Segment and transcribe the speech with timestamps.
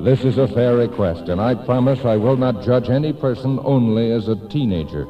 [0.00, 4.12] This is a fair request, and I promise I will not judge any person only
[4.12, 5.06] as a teenager.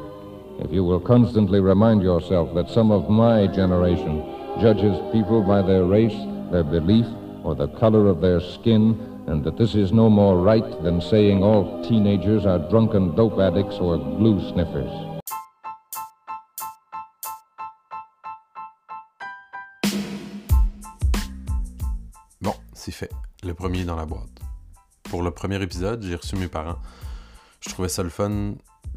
[0.61, 4.24] If you will constantly remind yourself that some of my generation
[4.61, 6.16] judges people by their race,
[6.51, 7.04] their belief,
[7.45, 11.45] or the color of their skin, and that this is no more right than saying
[11.45, 14.91] all teenagers are drunken dope addicts or glue sniffers.
[22.41, 23.12] Bon, c'est fait.
[23.45, 24.48] Le premier dans la boîte.
[25.11, 26.78] Pour le premier épisode, j'ai reçu mes parents.
[27.60, 28.55] Je trouvais ça le fun,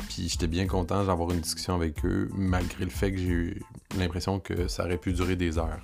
[0.10, 3.62] puis j'étais bien content d'avoir une discussion avec eux, malgré le fait que j'ai eu
[3.98, 5.80] l'impression que ça aurait pu durer des heures.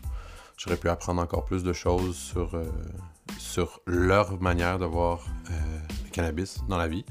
[0.58, 2.66] J'aurais pu apprendre encore plus de choses sur, euh,
[3.38, 7.06] sur leur manière de voir euh, le cannabis dans la vie,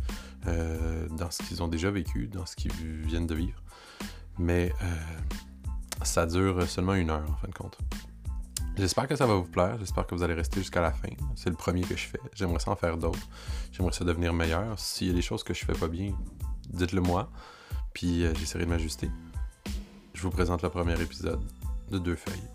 [0.46, 3.62] euh, dans ce qu'ils ont déjà vécu, dans ce qu'ils viennent de vivre.
[4.38, 4.73] Mais
[6.02, 7.78] ça dure seulement une heure, en fin de compte.
[8.76, 9.78] J'espère que ça va vous plaire.
[9.78, 11.08] J'espère que vous allez rester jusqu'à la fin.
[11.34, 12.20] C'est le premier que je fais.
[12.34, 13.26] J'aimerais ça en faire d'autres.
[13.72, 14.78] J'aimerais ça devenir meilleur.
[14.78, 16.12] S'il y a des choses que je fais pas bien,
[16.68, 17.30] dites-le moi.
[17.95, 19.10] Puis euh, j'essaierai de m'ajuster.
[20.12, 21.40] Je vous présente le premier épisode
[21.90, 22.51] de Deux Feuilles.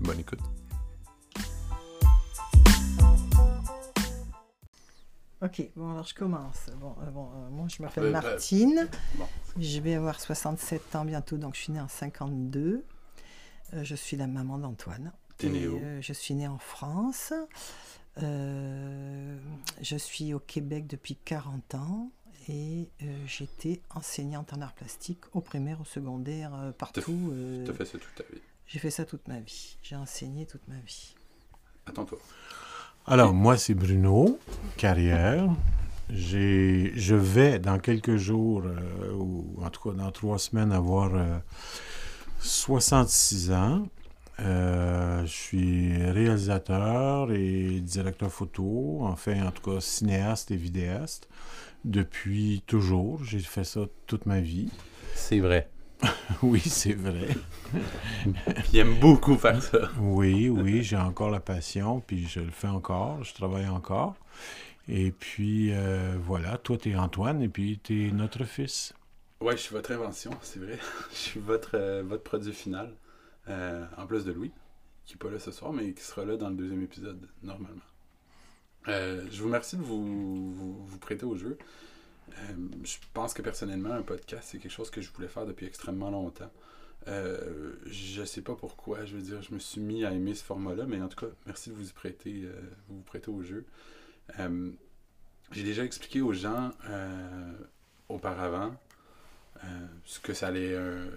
[0.00, 0.40] Bonne écoute.
[5.44, 6.70] Ok, bon alors je commence.
[6.80, 8.88] Bon, euh, bon, euh, moi je m'appelle euh, Martine.
[9.16, 9.26] bon.
[9.58, 12.82] Je vais avoir 67 ans bientôt, donc je suis née en 52.
[13.74, 15.12] Euh, je suis la maman d'Antoine.
[15.42, 17.32] Euh, Je suis née en France.
[18.22, 19.36] Euh,
[19.82, 22.10] je suis au Québec depuis 40 ans
[22.48, 27.30] et euh, j'étais enseignante en arts plastiques au primaire, au secondaire, euh, partout.
[27.32, 28.40] euh, Tu as fait ça toute ta vie.
[28.66, 29.76] J'ai fait ça toute ma vie.
[29.82, 31.14] J'ai enseigné toute ma vie.
[31.86, 32.18] Attends-toi.
[33.06, 34.38] Alors, moi, c'est Bruno,
[34.76, 35.50] carrière.
[36.08, 41.38] Je vais, dans quelques jours, euh, ou en tout cas dans trois semaines, avoir euh,
[42.44, 43.88] 66 ans.
[44.40, 51.28] Euh, je suis réalisateur et directeur photo, enfin, en tout cas, cinéaste et vidéaste.
[51.84, 54.68] Depuis toujours, j'ai fait ça toute ma vie.
[55.14, 55.70] C'est vrai.
[56.42, 57.28] Oui, c'est vrai.
[58.72, 59.90] Il aime beaucoup faire ça.
[59.98, 64.16] Oui, oui, j'ai encore la passion, puis je le fais encore, je travaille encore.
[64.88, 68.92] Et puis, euh, voilà, toi, t'es Antoine, et puis t'es notre fils.
[69.44, 70.78] Ouais, je suis votre invention, c'est vrai.
[71.10, 72.94] je suis votre, euh, votre produit final.
[73.50, 74.50] Euh, en plus de Louis,
[75.04, 77.82] qui n'est pas là ce soir, mais qui sera là dans le deuxième épisode, normalement.
[78.88, 81.58] Euh, je vous remercie de vous, vous, vous prêter au jeu.
[82.84, 86.10] Je pense que personnellement, un podcast, c'est quelque chose que je voulais faire depuis extrêmement
[86.10, 86.50] longtemps.
[87.06, 90.86] Je sais pas pourquoi, je veux dire, je me suis mis à aimer ce format-là,
[90.86, 93.66] mais en tout cas, merci de vous y prêter, euh, vous prêter au jeu.
[95.52, 96.70] J'ai déjà expliqué aux gens
[98.08, 98.74] auparavant
[100.04, 101.08] ce que ça allait, euh,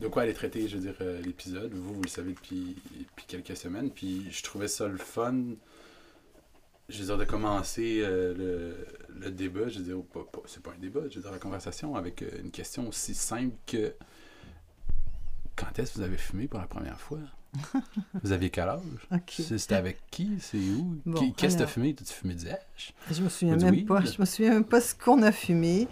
[0.00, 1.72] de quoi allait traiter, je veux dire, euh, l'épisode.
[1.74, 3.90] Vous, vous le savez depuis, depuis quelques semaines.
[3.90, 5.34] Puis je trouvais ça le fun,
[6.88, 9.68] je veux dire, de commencer euh, le, le débat.
[9.68, 12.22] Je veux dire, pas- pas- c'est pas un débat, je veux dire, la conversation avec
[12.22, 13.92] euh, une question aussi simple que
[15.56, 17.18] quand est-ce que vous avez fumé pour la première fois?
[18.22, 18.80] vous aviez quel âge?
[19.28, 20.38] C'était avec qui?
[20.40, 21.00] C'est où?
[21.04, 21.70] Bon, Qu'est-ce que t'as alors.
[21.72, 21.94] fumé?
[21.94, 22.46] T'as-tu fumé du?
[23.10, 24.04] Je me souviens même pas.
[24.04, 25.88] Je me souviens même pas ce qu'on a fumé.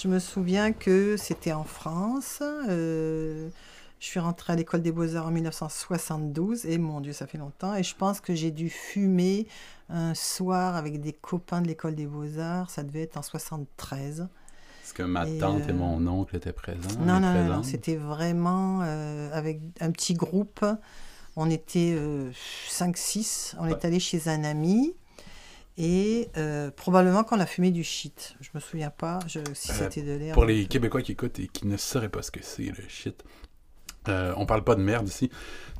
[0.00, 2.38] Je me souviens que c'était en France.
[2.40, 3.48] euh,
[3.98, 7.74] je suis rentrée à l'école des beaux-arts en 1972 et mon Dieu, ça fait longtemps.
[7.74, 9.48] Et je pense que j'ai dû fumer
[9.88, 12.70] un soir avec des copains de l'école des beaux-arts.
[12.70, 14.28] Ça devait être en 73.
[14.84, 17.00] Est-ce que ma Et, tante et euh, mon oncle étaient présents?
[17.00, 20.64] Non, non, non, non, c'était vraiment euh, avec un petit groupe.
[21.34, 21.98] On était
[22.70, 23.56] 5-6.
[23.58, 24.94] On est allé chez un ami.
[25.80, 28.34] Et euh, probablement qu'on a fumé du shit.
[28.40, 30.34] Je me souviens pas je- si Euh, c'était de l'air.
[30.34, 33.22] Pour les Québécois qui écoutent et qui ne sauraient pas ce que c'est, le shit.
[34.08, 35.30] Euh, on parle pas de merde ici.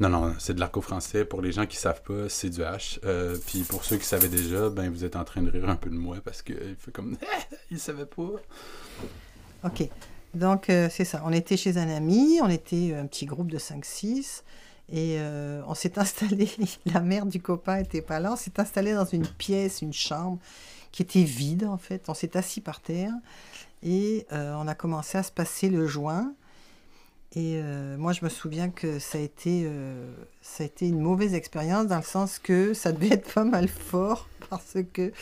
[0.01, 1.25] Non, non, c'est de l'arco-français.
[1.25, 2.99] Pour les gens qui savent pas, c'est du H.
[3.05, 5.77] Euh, Puis pour ceux qui savaient déjà, ben vous êtes en train de rire un
[5.77, 7.17] peu de moi parce que il fait comme
[7.71, 8.31] il savait pas.
[9.65, 9.89] Ok.
[10.35, 11.23] Donc, euh, c'est ça.
[11.25, 12.39] On était chez un ami.
[12.43, 14.43] On était un petit groupe de 5-6.
[14.91, 16.51] Et euh, on s'est installé.
[16.87, 18.33] La mère du copain était pas là.
[18.33, 20.39] On s'est installé dans une pièce, une chambre
[20.93, 22.09] qui était vide en fait.
[22.09, 23.13] On s'est assis par terre
[23.83, 26.33] et euh, on a commencé à se passer le joint.
[27.35, 29.71] Et euh, moi, je me souviens que ça a été,
[30.41, 33.69] ça a été une mauvaise expérience dans le sens que ça devait être pas mal
[33.69, 35.13] fort parce que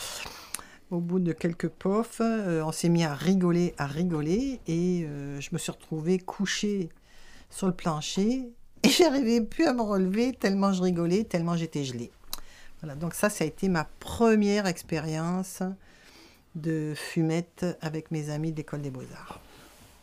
[0.92, 5.04] au bout de quelques pofs, on s'est mis à rigoler, à rigoler et
[5.40, 6.90] je me suis retrouvée couchée
[7.50, 8.52] sur le plancher
[8.86, 12.10] et j'arrivais plus à me relever tellement je rigolais, tellement j'étais gelée.
[12.82, 15.62] Voilà, donc ça, ça a été ma première expérience
[16.54, 19.40] de fumette avec mes amis de l'école des beaux-arts.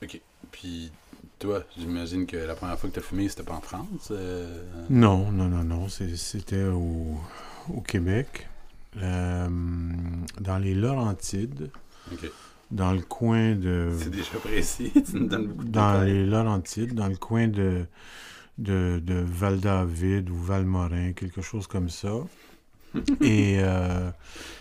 [0.03, 0.19] Ok.
[0.51, 0.91] Puis
[1.39, 4.09] toi, j'imagine que la première fois que tu as fumé, c'était pas en France.
[4.11, 7.17] euh, Non, non, non, non, c'était au,
[7.73, 8.47] au Québec.
[8.97, 9.47] euh,
[10.39, 11.69] dans les Laurentides,
[12.11, 12.29] Ok.
[12.69, 13.91] dans le coin de...
[13.99, 14.91] C'est déjà précis.
[15.05, 16.11] tu nous donnes beaucoup de Dans détails.
[16.13, 17.85] les Laurentides, dans le coin de,
[18.57, 22.13] de, de Val-David ou Val-Morin, quelque chose comme ça.
[23.21, 24.11] Et euh,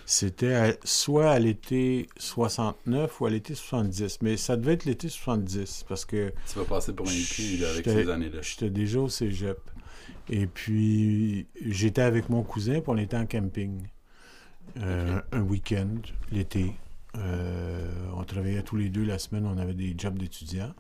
[0.07, 4.19] c'était soit à l'été 69 ou à l'été 70.
[4.23, 7.85] Mais ça devait être l'été 70 parce que Tu vas passer pour un là, avec
[7.85, 8.41] ces années-là.
[8.41, 9.59] J'étais déjà au cégep.
[10.31, 13.83] Et puis, j'étais avec mon cousin, puis on était en camping.
[14.79, 16.01] Euh, Un week-end,
[16.31, 16.73] l'été.
[17.19, 17.87] Euh,
[18.17, 20.73] on travaillait tous les deux la semaine, on avait des jobs d'étudiants.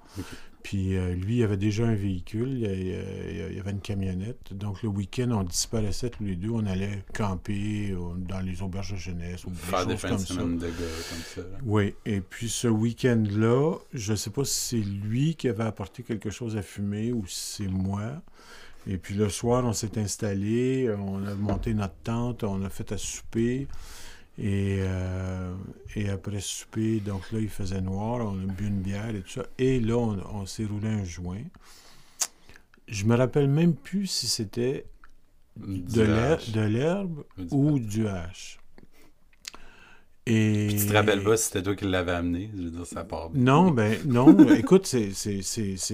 [0.62, 4.54] Puis euh, lui, il avait déjà un véhicule, il y il y avait une camionnette.
[4.54, 8.92] Donc le week-end, on disparaissait tous les deux, on allait camper euh, dans les auberges
[8.92, 10.34] de jeunesse ou des Faire des fins de comme ça.
[10.34, 10.72] semaine de gars
[11.10, 11.40] comme ça.
[11.40, 11.58] là.
[11.64, 16.30] Oui, et puis ce week-end-là, je sais pas si c'est lui qui avait apporté quelque
[16.30, 18.22] chose à fumer ou si c'est moi.
[18.86, 22.90] Et puis le soir, on s'est installé, on a monté notre tente, on a fait
[22.92, 23.66] à souper.
[24.38, 25.54] Et, euh,
[25.94, 29.28] et après souper, donc là, il faisait noir, on a bu une bière et tout
[29.30, 29.44] ça.
[29.58, 31.44] Et là, on, on s'est roulé un joint.
[32.88, 34.86] Je me rappelle même plus si c'était
[35.56, 36.02] de
[36.60, 38.58] l'herbe Ou du ou du hache.
[40.26, 40.66] Et...
[40.68, 42.50] Puis tu te rappelles pas si c'était toi qui l'avais amené?
[42.56, 43.42] Je veux dire, ça part bien.
[43.42, 44.36] Non, ben non.
[44.54, 45.10] Écoute, c'est-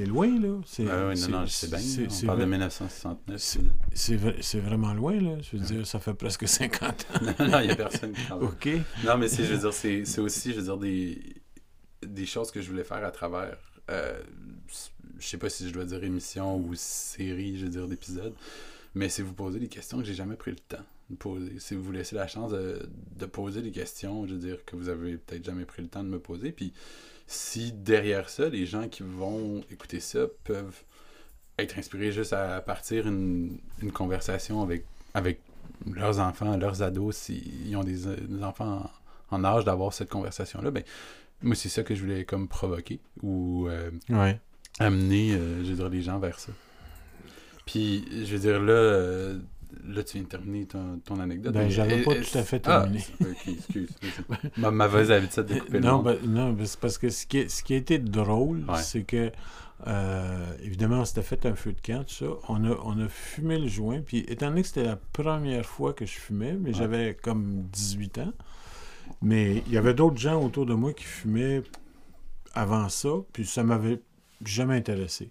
[0.07, 0.61] loin, là.
[0.67, 1.79] C'est Ah oui, non, non, je sais bien.
[1.79, 3.41] On parle de vrai- 1969.
[3.41, 3.61] c'est-
[3.95, 5.37] c'est vrai- c'est vraiment loin, là.
[5.41, 7.25] Je veux dire, ça fait presque 50 ans.
[7.39, 8.45] non, non, il n'y a personne qui parle.
[8.45, 8.69] OK.
[9.07, 11.23] Non, mais c'est, je veux dire, c'est, aussi, je veux dire, des,
[12.07, 13.57] des choses que je voulais faire à travers.
[13.91, 14.21] euh,
[15.19, 18.35] je sais pas si je dois dire émission ou série, je veux dire, d'épisodes.
[18.95, 20.85] Mais c'est vous poser des questions que j'ai jamais pris le temps
[21.17, 21.55] poser.
[21.59, 24.89] C'est vous laisser la chance de, de poser des questions, je veux dire, que vous
[24.89, 26.53] avez peut-être jamais pris le temps de me poser.
[26.53, 26.73] Puis
[27.27, 30.83] si derrière ça, les gens qui vont écouter ça peuvent
[31.59, 34.85] être inspirés juste à partir une, une conversation avec,
[35.15, 35.41] avec
[35.87, 38.91] leurs enfants, leurs ados, s'ils ont des, des enfants
[39.31, 40.83] en, en âge d'avoir cette conversation-là, ben,
[41.43, 44.41] moi, c'est ça que je voulais comme provoquer ou euh, Ouais.
[44.79, 46.53] amener, euh, je veux dire, les gens vers ça.
[47.67, 49.39] Puis, je veux dire, là, euh,
[49.87, 51.53] là tu viens de terminer ton, ton anecdote.
[51.55, 53.05] Ben, j'avais pas tout à fait Ah, terminé.
[53.21, 53.89] ok, excuse.
[54.57, 56.05] ma mauvaise habitude de couper le Non, monde.
[56.05, 58.79] ben, non ben, c'est parce que ce qui, ce qui a été drôle, Ouais.
[58.83, 59.31] c'est que,
[59.87, 62.27] euh, évidemment, on s'était fait un feu de camp, tout ça.
[62.49, 65.93] On a, on a fumé le joint, puis étant donné que c'était la première fois
[65.93, 68.33] que je fumais, mais j'avais comme 18 ans,
[69.23, 71.63] mais il y avait d'autres gens autour de moi qui fumaient
[72.55, 74.01] avant ça, puis ça m'avait
[74.45, 75.31] jamais intéressé.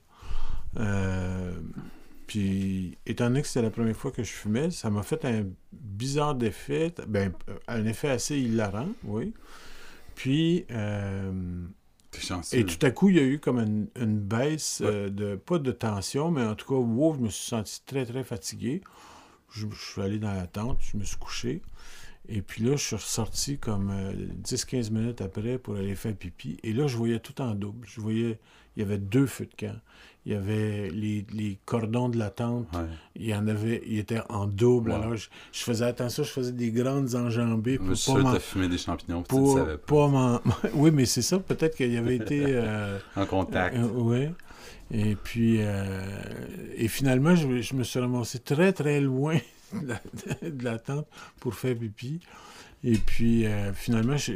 [0.78, 1.54] Euh,
[2.28, 5.46] puis, étant donné que c'était la première fois que je fumais, ça m'a fait un
[5.74, 7.32] bizarre effet, ben,
[7.68, 9.34] un effet assez hilarant, oui.
[10.16, 11.32] Puis, euh,
[12.52, 14.88] et tout à coup, il y a eu comme une, une baisse, Ouais.
[14.92, 18.06] euh, de, pas de tension, mais en tout cas, wow, je me suis senti très,
[18.06, 18.82] très fatigué.
[19.52, 21.62] Je, je suis allé dans la tente, je me suis couché.
[22.30, 24.14] Et puis là, je suis ressorti comme euh,
[24.44, 26.58] 10-15 minutes après pour aller faire pipi.
[26.64, 27.88] Et là, je voyais tout en double.
[27.88, 28.40] Je voyais,
[28.78, 29.76] il y avait deux feux de camp.
[30.26, 32.68] Il y avait les, les cordons de la tente.
[32.76, 32.82] Ouais.
[33.16, 34.92] Il y en avait, il était en double.
[34.92, 34.96] Ouais.
[34.98, 38.78] Alors, je, je faisais attention, je faisais des grandes enjambées pour suis pas fumé des
[38.78, 40.42] champignons, tu pour savais pas.
[40.74, 41.40] Oui, mais c'est ça.
[41.40, 42.44] Peut-être qu'il y avait été...
[42.46, 43.78] euh, En contact.
[43.78, 44.32] euh, ouais.
[44.92, 46.04] Et puis, euh,
[46.76, 49.38] et finalement, je, je me suis ramassé très, très loin
[49.82, 50.02] de la,
[50.50, 51.08] de la tente
[51.40, 52.20] pour faire pipi.
[52.84, 54.34] Et puis, finalement, je,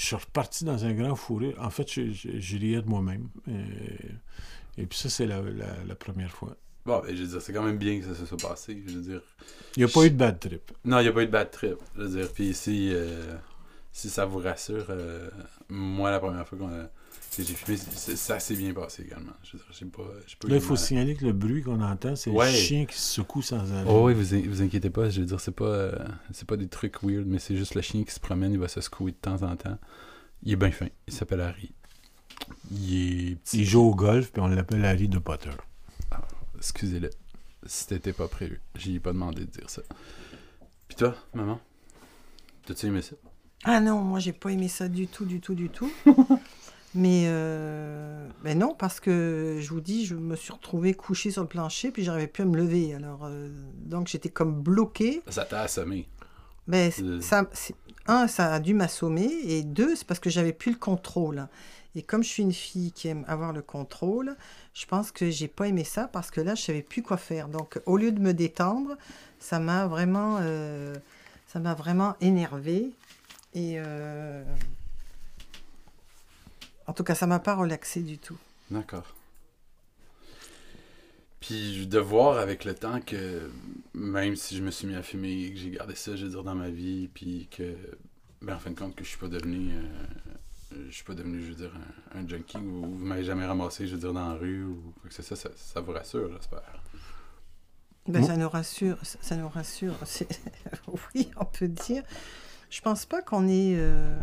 [0.00, 1.54] je- suis reparti dans un grand fou rire.
[1.60, 3.28] En fait, je, je- je riais de moi-même.
[3.48, 3.62] Euh,
[4.78, 6.56] et puis ça, c'est la, la- la première fois.
[6.86, 8.82] Bon, ben, je veux dire, c'est quand même bien que ça se soit passé.
[8.86, 9.20] Je veux dire,
[9.76, 10.72] Il n'y a pas eu de bad trip.
[10.84, 11.76] Non, il n'y a pas eu de bad trip.
[11.96, 13.34] Je veux dire, puis si, euh,
[13.92, 15.28] si ça vous rassure, euh,
[15.68, 16.88] moi, la première fois qu'on a-
[17.38, 19.32] j'ai fumé, c'est- ça s'est bien passé également.
[19.42, 20.78] Je j'ai pas, j'ai pas Là, il faut mal.
[20.78, 22.50] signaler que le bruit qu'on entend, c'est Ouais.
[22.50, 23.84] le chien qui se secoue sans arrêt.
[23.88, 25.98] Oh oui, vous, in- vous inquiétez pas, je veux dire, c'est pas, euh,
[26.32, 28.68] c'est pas des trucs weird, mais c'est juste le chien qui se promène, il va
[28.68, 29.78] se secouer de temps en temps.
[30.42, 31.72] Il est bien fin, il s'appelle Harry.
[32.70, 33.58] Il est petit.
[33.60, 35.50] Il joue au golf, puis on l'appelle Harry de Potter.
[36.58, 37.10] Excusez-le,
[37.64, 38.60] c'était pas prévu.
[38.74, 39.82] J'y ai pas demandé de dire ça.
[40.88, 41.60] Puis toi, maman,
[42.66, 43.14] t'as-tu aimé ça?
[43.64, 45.90] Ah non, moi j'ai pas aimé ça du tout, du tout, du tout.
[46.94, 51.42] Mais euh, ben non, parce que je vous dis, je me suis retrouvée couchée sur
[51.42, 52.94] le plancher, puis j'arrivais plus à me lever.
[52.94, 55.22] Alors, euh, donc j'étais comme bloquée.
[55.28, 56.08] Ça t'a assommé.
[56.66, 57.20] Ben, Euh.
[57.20, 57.48] ça,
[58.06, 61.46] un, ça a dû m'assommer, et deux, c'est parce que j'avais plus le contrôle.
[61.94, 64.36] Et comme je suis une fille qui aime avoir le contrôle,
[64.74, 67.48] je pense que j'ai pas aimé ça parce que là, je savais plus quoi faire.
[67.48, 68.96] Donc, au lieu de me détendre,
[69.40, 70.38] ça m'a vraiment,
[71.48, 72.92] ça m'a vraiment énervé.
[73.54, 73.80] Et
[76.90, 78.36] en tout cas, ça m'a pas relaxé du tout.
[78.68, 79.14] D'accord.
[81.38, 83.48] Puis de voir avec le temps que
[83.94, 86.30] même si je me suis mis à fumer et que j'ai gardé ça, je veux
[86.32, 87.76] dire, dans ma vie, puis que,
[88.42, 91.40] ben, en fin de compte, que je suis pas devenu, euh, je suis pas devenu,
[91.40, 91.70] je veux dire,
[92.12, 94.92] un, un junkie ou vous m'avez jamais ramassé, je veux dire, dans la rue ou
[95.00, 96.82] quoi que ce soit, ça, ça, vous rassure, j'espère.
[98.08, 98.98] Ben, ça nous rassure.
[99.04, 99.94] Ça ça nous rassure.
[101.14, 102.02] oui, on peut dire.
[102.68, 103.76] Je pense pas qu'on est.
[103.78, 104.18] euh,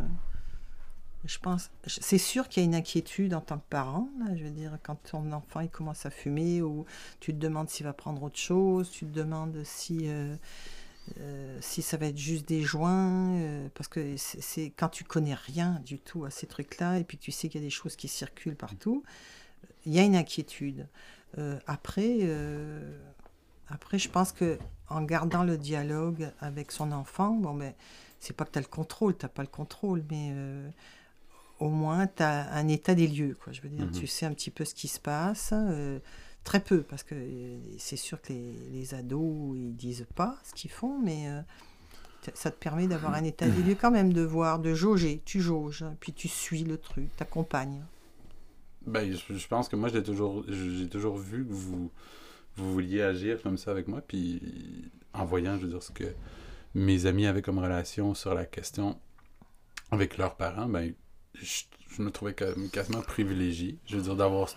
[1.28, 1.70] Je pense.
[1.86, 4.10] C'est sûr qu'il y a une inquiétude en tant que parent.
[4.36, 6.86] Je veux dire, quand ton enfant il commence à fumer ou
[7.20, 10.08] tu te demandes s'il va prendre autre chose, tu te demandes si.
[10.10, 10.36] euh,
[11.22, 15.36] euh, si ça va être juste des joints, euh, parce que c'est quand tu connais
[15.36, 17.96] rien du tout à ces trucs-là, et puis tu sais qu'il y a des choses
[17.96, 19.04] qui circulent partout,
[19.86, 20.88] il y a une inquiétude.
[21.66, 22.30] Après,
[23.70, 24.58] après, je pense que
[24.90, 27.74] en gardant le dialogue avec son enfant, bon, ben,
[28.20, 30.34] c'est pas que tu as le contrôle, tu pas le contrôle, mais
[31.60, 33.36] au moins tu as un état des lieux.
[33.44, 33.54] Quoi.
[33.54, 33.92] Je veux dire, Mhm.
[33.92, 35.52] tu sais un petit peu ce qui se passe.
[35.54, 36.00] euh,
[36.44, 40.54] très peu, parce que euh, c'est sûr que les, les ados, ils disent pas ce
[40.54, 41.42] qu'ils font, mais euh,
[42.34, 45.22] ça te permet d'avoir un état des lieux quand même, de voir, de jauger.
[45.26, 47.84] Tu jauges, hein, puis tu suis le truc, t'accompagnes.
[48.86, 51.92] Ben, je, je pense que moi, j'ai toujours, j'ai toujours vu que vous,
[52.56, 54.42] vous vouliez agir comme ça avec moi, puis
[55.14, 56.14] en voyant, je veux dire, ce que
[56.76, 58.98] mes amis avaient comme relation sur la question
[59.92, 60.94] avec leurs parents, ben,
[61.42, 61.64] je,
[61.96, 64.50] je me trouvais comme quasiment privilégié, je veux dire, d'avoir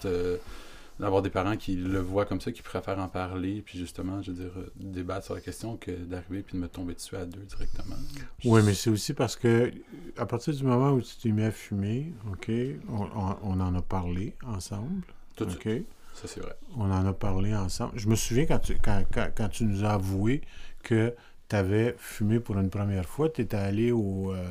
[0.99, 4.33] d'avoir des parents qui le voient comme ça, qui préfèrent en parler, puis justement, je
[4.33, 7.25] veux dire, euh, débattre sur la question que d'arriver puis de me tomber dessus à
[7.25, 7.97] deux directement.
[8.45, 9.73] Oui, mais c'est aussi parce que
[10.19, 12.51] à partir du moment où tu t'es mis à fumer, OK,
[12.91, 15.03] on, on- on en a parlé ensemble.
[15.37, 15.61] Tout de OK?
[15.63, 15.87] suite.
[16.15, 16.55] Ça, c'est vrai.
[16.77, 17.93] On en a parlé ensemble.
[17.99, 20.43] Je me souviens quand tu, quand, quand- quand tu nous as avoué
[20.83, 21.15] que
[21.49, 24.45] tu avais fumé pour une première fois, tu étais allé au euh,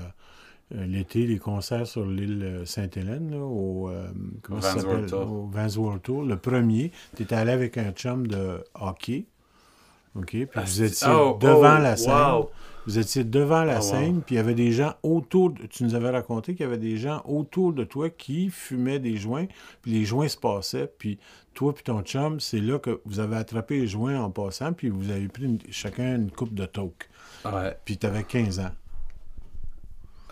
[0.72, 4.08] l'été, les concerts sur l'île euh, Sainte-Hélène, au, euh,
[4.42, 5.26] comment ça Vans World s'appelle?
[5.28, 5.34] Tour.
[5.34, 6.24] Au Vans World Tour.
[6.24, 9.26] Le premier, tu étais allé avec un chum de hockey.
[10.16, 10.26] OK?
[10.32, 12.12] Puis Ah, vous c'est- étiez oh, devant oh, la scène.
[12.14, 12.50] wow.
[12.88, 13.82] Vous étiez devant la Oh, wow.
[13.84, 15.52] scène, puis il y avait des gens autour.
[15.52, 18.98] de- tu nous avais raconté qu'il y avait des gens autour de toi qui fumaient
[19.00, 19.46] des joints,
[19.84, 21.20] puis les joints se passaient, puis
[21.54, 24.90] toi puis ton chum, c'est là que vous avez attrapé les joints en passant, puis
[24.90, 27.08] vous avez pris une- chacun une coupe de toke.
[27.46, 27.78] Ouais.
[27.86, 28.72] Puis tu avais 15 ans.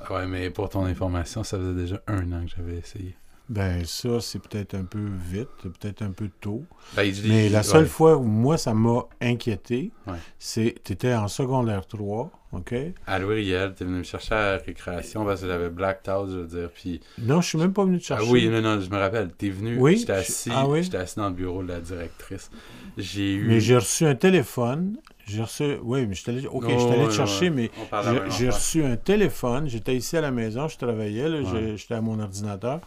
[0.09, 3.15] Ouais, mais pour ton information, ça faisait déjà un an que j'avais essayé.
[3.49, 6.65] Ben ça, c'est peut-être un peu vite, c'est peut-être un peu tôt.
[6.97, 7.87] Ben, Mais la seule ouais.
[7.87, 10.17] fois où moi, ça m'a inquiété, Ouais.
[10.37, 12.75] c'est tu étais en secondaire 3, OK?
[13.05, 16.29] À Louis Riel, t'es venu me chercher à la récréation parce que j'avais blacked out,
[16.29, 16.69] je veux dire.
[16.75, 16.99] Puis.
[17.19, 18.29] Non, je suis même pas venu te Ah chercher.
[18.31, 19.29] oui, non, non, je me rappelle.
[19.37, 20.79] T'es venu, Oui, j'étais assis, ah oui?
[20.93, 22.51] assis dans le bureau de la directrice.
[22.97, 23.47] J'ai eu.
[23.47, 24.97] Mais j'ai reçu un téléphone.
[25.27, 25.77] J'ai reçu.
[25.83, 26.47] Oui, mais je suis allé.
[26.47, 29.67] OK, Oh, je suis allé te chercher, mais la j'ai reçu un téléphone.
[29.67, 31.27] J'étais ici à la maison, je travaillais,
[31.75, 32.79] j'étais à mon ordinateur.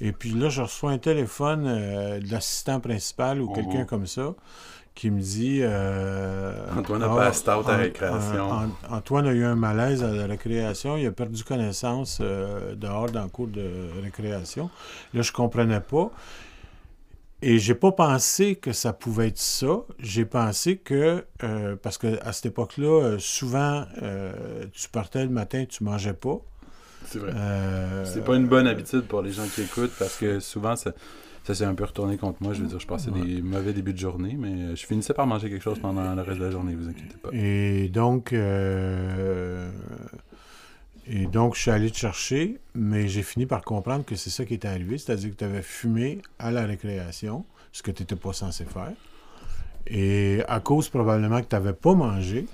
[0.00, 3.86] Et puis là, je reçois un téléphone euh, de l'assistant principal ou Oh, quelqu'un oh.
[3.86, 4.34] comme ça
[4.94, 8.50] qui me dit euh, Antoine a Ah, out à An- récréation.
[8.50, 10.96] An- Antoine a eu un malaise à la récréation.
[10.96, 13.64] Il a perdu connaissance euh, dehors dans le cours de
[14.02, 14.68] récréation.
[15.14, 16.10] Là, je comprenais pas.
[17.42, 19.82] Et j'ai pas pensé que ça pouvait être ça.
[19.98, 25.30] J'ai pensé que, euh, parce que à cette époque-là, euh, souvent, euh, tu partais le
[25.30, 26.38] matin, tu mangeais pas.
[27.06, 27.32] C'est vrai.
[27.34, 30.92] Euh, C'est pas une bonne habitude pour les gens qui écoutent parce que souvent, ça,
[31.44, 32.54] ça s'est un peu retourné contre moi.
[32.54, 33.20] Je veux dire, je passais Ouais.
[33.20, 36.38] des mauvais débuts de journée, mais je finissais par manger quelque chose pendant le reste
[36.38, 37.28] de la journée, vous inquiétez pas.
[37.34, 39.68] Et donc, euh,
[41.06, 44.44] et donc, je suis allé te chercher, mais j'ai fini par comprendre que c'est ça
[44.44, 48.16] qui était arrivé, c'est-à-dire que tu avais fumé à la récréation, ce que tu n'étais
[48.16, 48.92] pas censé faire.
[49.86, 52.46] Et à cause probablement que tu n'avais pas mangé,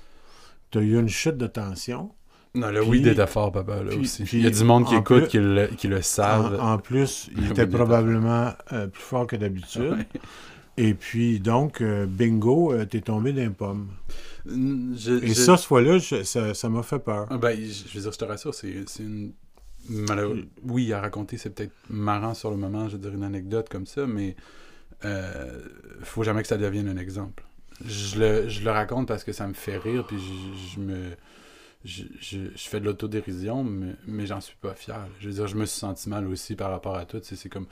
[0.69, 2.11] tu as eu une chute de tension.
[2.53, 4.23] Non, le weed était fort, papa, là puis- aussi.
[4.23, 6.59] puis Il y a du monde qui écoute, plus- qui le, qui le savent.
[6.59, 9.93] En, en plus, il était probablement euh, plus fort que d'habitude.
[9.93, 10.07] Ouais.
[10.77, 13.89] Et puis, donc, euh, bingo, tu es tombé d'un pomme.
[14.45, 17.27] Je- Et je- ça, ce fois-là, ça m'a fait peur.
[17.29, 19.33] Ah, Ben, je veux dire, je te rassure, c'est une.
[20.63, 23.85] Oui, à raconter, c'est peut-être marrant sur le moment, je veux dire, une anecdote comme
[23.85, 24.35] ça, mais
[25.05, 25.59] euh,
[26.03, 27.43] faut jamais que ça devienne un exemple.
[27.85, 31.09] Je le, je le raconte parce que ça me fait rire, puis je, je me.
[31.83, 35.07] Je, je- je fais de l'autodérision, mais, mais j'en suis pas fier.
[35.19, 37.19] Je veux dire, je me suis senti mal aussi par rapport à tout.
[37.23, 37.65] C'est comme.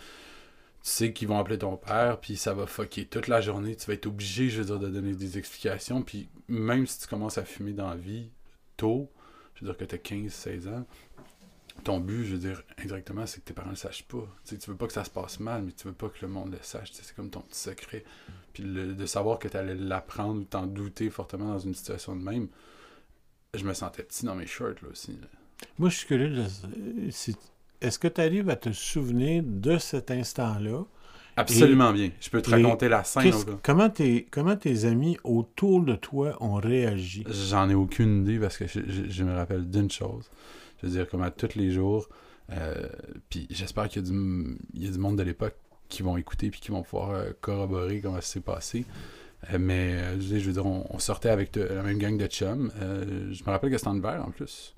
[0.84, 3.76] Tu sais qu'ils vont appeler ton père, puis ça va fucker toute la journée.
[3.76, 6.02] Tu vas être obligé, je veux dire, de donner des explications.
[6.02, 8.30] Puis même si tu commences à fumer dans la vie
[8.78, 9.12] tôt,
[9.56, 10.86] je veux dire que tu as 15-16 ans,
[11.84, 14.26] ton but, je veux dire, indirectement, c'est que tes parents le sachent pas.
[14.46, 16.18] Tu sais, tu veux pas que ça se passe mal, mais tu veux pas que
[16.22, 16.90] le monde le sache.
[16.94, 18.04] C'est comme ton petit secret.
[18.54, 22.16] Puis le- de savoir que tu allais l'apprendre ou t'en douter fortement dans une situation
[22.16, 22.48] de même,
[23.54, 25.18] je me sentais petit dans mes shorts, là aussi.
[25.78, 26.46] Moi, je suis curieux de...
[27.82, 30.84] Est-ce que tu arrives à te souvenir de cet instant-là?
[31.38, 32.10] Absolument bien.
[32.20, 33.24] Je peux te raconter la scène.
[33.64, 37.24] Comment, tes, comment tes amis autour de toi ont réagi?
[37.30, 40.30] J'en ai aucune idée parce que je, je- je me rappelle d'une chose.
[40.82, 42.10] Je veux dire, comme à tous les jours.
[42.52, 42.88] euh,
[43.30, 45.56] puis j'espère qu'il y, a du- il y a du monde de l'époque
[45.88, 48.86] qui vont écouter puis qui vont pouvoir euh, corroborer comment ça s'est passé.
[49.54, 52.72] Euh, mais je veux dire, on, on sortait avec la même gang de chums.
[53.32, 54.76] Je me rappelle que c'était en hiver en plus.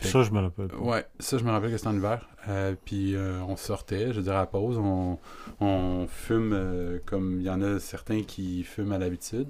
[0.00, 0.76] Ça, je me rappelle pas.
[0.76, 2.28] Ouais, ça, je me rappelle que c'était en hiver.
[2.48, 5.18] Euh, puis euh, on sortait, je veux dire, à la pause, on,
[5.60, 9.48] on fume euh, comme il y en a certains qui fument à l'habitude.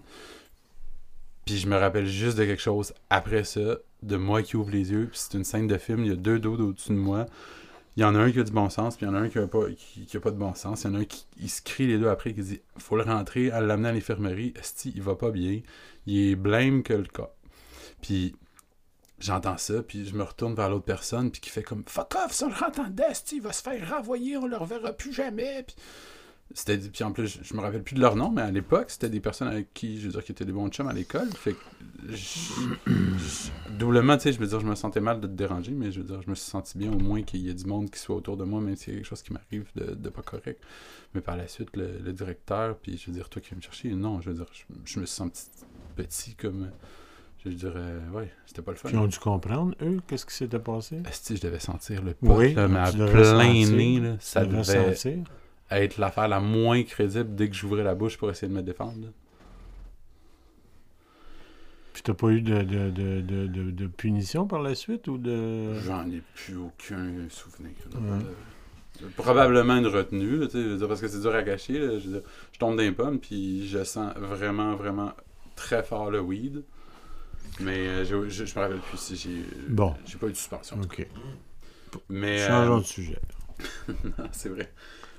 [1.44, 4.92] Puis je me rappelle juste de quelque chose après ça, de moi qui ouvre les
[4.92, 5.08] yeux.
[5.10, 7.26] Puis c'est une scène de film, il y a deux dos au-dessus de moi.
[7.96, 9.20] Il y en a un qui a du bon sens, puis il y en a
[9.20, 10.82] un qui a pas, qui, qui a pas de bon sens.
[10.82, 12.96] Il y en a un qui il se crie les deux après, qui dit faut
[12.96, 14.52] le rentrer, à l'amener à l'infirmerie.
[14.58, 15.60] Esti, il va pas bien.
[16.06, 17.30] Il est blême que le cas.
[18.02, 18.34] Puis
[19.18, 22.42] j'entends ça, puis je me retourne vers l'autre personne, puis qui fait comme fuck off,
[22.42, 25.12] on le rentre en dedans, esti, il va se faire renvoyer, on le reverra plus
[25.12, 25.64] jamais.
[25.66, 25.76] Puis,
[26.52, 29.08] c'était, puis en plus, je, me rappelle plus de leur nom, mais à l'époque, c'était
[29.08, 31.28] des personnes avec qui, je veux dire, qui étaient des bons chums à l'école.
[31.32, 31.58] Fait que,
[33.78, 36.00] doublement, tu sais, je veux dire, je me sentais mal de te déranger, mais je
[36.00, 37.98] veux dire, je me suis senti bien au moins qu'il y ait du monde qui
[37.98, 40.62] soit autour de moi, même s'il y a quelque chose qui m'arrive de, pas correct.
[41.14, 43.88] Mais par la suite, le, directeur, puis je veux dire, toi qui viens me chercher,
[43.94, 45.46] non, je veux dire, je, je me suis senti
[45.96, 46.70] petit comme.
[47.46, 48.88] Je euh, ouais, c'était pas le fun.
[48.90, 51.02] Ils ont dû comprendre, eux, qu'est-ce qui s'était passé?
[51.06, 54.64] Esti, je devais sentir le pot, Oui, là, mais à plein nez, là, ça devait
[54.94, 55.24] sentir.
[55.70, 59.02] être l'affaire la moins crédible dès que j'ouvrais la bouche pour essayer de me défendre.
[59.02, 59.08] là.
[61.92, 65.74] Puis t'as pas eu de, de, de, de, punition par la suite ou de...
[65.80, 67.72] J'en ai plus aucun souvenir.
[67.92, 68.00] là.
[68.00, 69.10] Ouais.
[69.16, 71.78] Probablement une retenue, là, dire, parce que c'est dur à cacher.
[71.78, 75.12] là, je, veux dire, je tombe dans les pommes, puis je sens vraiment, vraiment
[75.56, 76.64] très fort le weed.
[77.60, 79.94] Mais euh, je, je, je me rappelle plus si j'ai Bon.
[80.06, 80.76] j'ai pas eu de suspension.
[80.82, 81.06] OK.
[82.08, 83.20] Mais euh, Changeons de sujet.
[83.88, 84.72] Non, c'est vrai.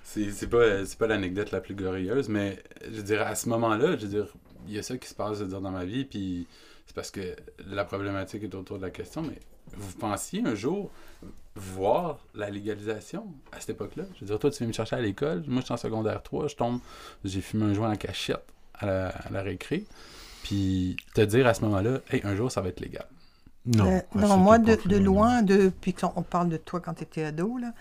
[0.03, 4.07] C'est pas, pas l'anecdote la plus glorieuse, mais je dirais à ce moment-là, je veux
[4.11, 4.27] dire,
[4.67, 6.47] il y a ça qui se passe je veux dire, dans ma vie, puis
[6.85, 7.35] c'est parce que
[7.67, 9.39] la problématique est autour de la question, mais
[9.75, 10.91] vous pensiez un jour
[11.55, 14.03] voir la légalisation à cette époque-là?
[14.15, 16.21] Je veux dire, toi, tu viens me chercher à l'école, moi, je suis en secondaire
[16.21, 16.79] 3, je tombe,
[17.23, 18.45] j'ai fumé un joint en cachette
[18.75, 19.85] à la, à la récré,
[20.45, 23.07] puis te dire à ce moment-là, hey, un jour, ça va être légal.
[23.65, 23.87] Non.
[23.87, 27.73] Euh, non, moi, de loin, depuis qu'on parle de toi quand tu étais ado, là,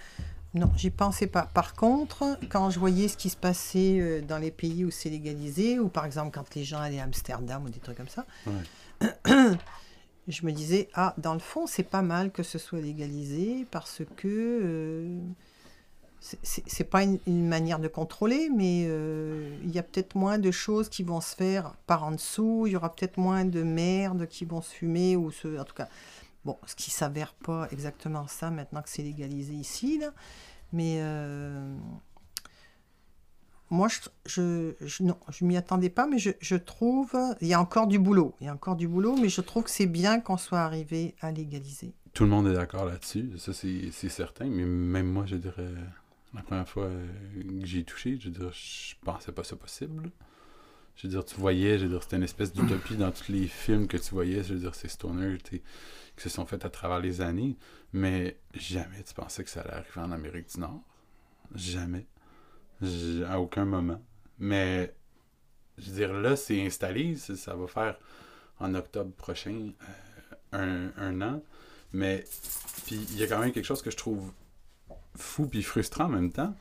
[0.54, 1.42] non, j'y pensais pas.
[1.52, 5.10] Par contre, quand je voyais ce qui se passait euh, dans les pays où c'est
[5.10, 8.24] légalisé, ou par exemple quand les gens allaient à Amsterdam ou des trucs comme ça,
[10.26, 14.00] je me disais, ah, dans le fond, c'est pas mal que ce soit légalisé parce
[14.16, 15.18] que euh,
[16.42, 20.88] c'est- pas une, manière de contrôler, mais euh, il y a peut-être moins de choses
[20.88, 24.44] qui vont se faire par en dessous, il y aura peut-être moins de merde qui
[24.44, 25.88] vont se fumer, ou en tout cas,
[26.44, 30.00] bon, ce qui s'avère pas exactement ça maintenant que c'est légalisé ici,
[30.72, 31.76] mais euh,
[33.70, 37.54] moi, je, je, je- non, je m'y attendais pas, mais je, je trouve, il y
[37.54, 39.86] a encore du boulot, il y a encore du boulot, mais je trouve que c'est
[39.86, 41.92] bien qu'on soit arrivé à légaliser.
[42.14, 45.68] Tout le monde est d'accord là-dessus, ça c'est certain, mais même moi, je dirais,
[46.34, 47.06] la première fois euh,
[47.60, 50.10] que j'ai touché, je veux dire, je pensais pas ça possible.
[50.96, 53.48] Je veux dire, tu voyais, je veux dire, c'était une espèce d'utopie dans tous les
[53.48, 55.60] films que tu voyais, je veux dire, ces stoners qui
[56.16, 57.56] se sont faits à travers les années,
[57.92, 60.82] mais jamais tu pensais que ça allait arriver en Amérique du Nord.
[61.54, 62.06] Jamais.
[63.26, 64.00] À aucun moment.
[64.38, 64.94] Mais,
[65.78, 67.98] je veux dire, là, c'est installé, ça, ça va faire
[68.60, 69.72] en octobre prochain
[70.54, 71.42] euh, un, un an.
[71.92, 72.24] Mais
[72.86, 74.32] puis il y a quand même quelque chose que je trouve
[75.16, 76.54] fou puis frustrant en même temps.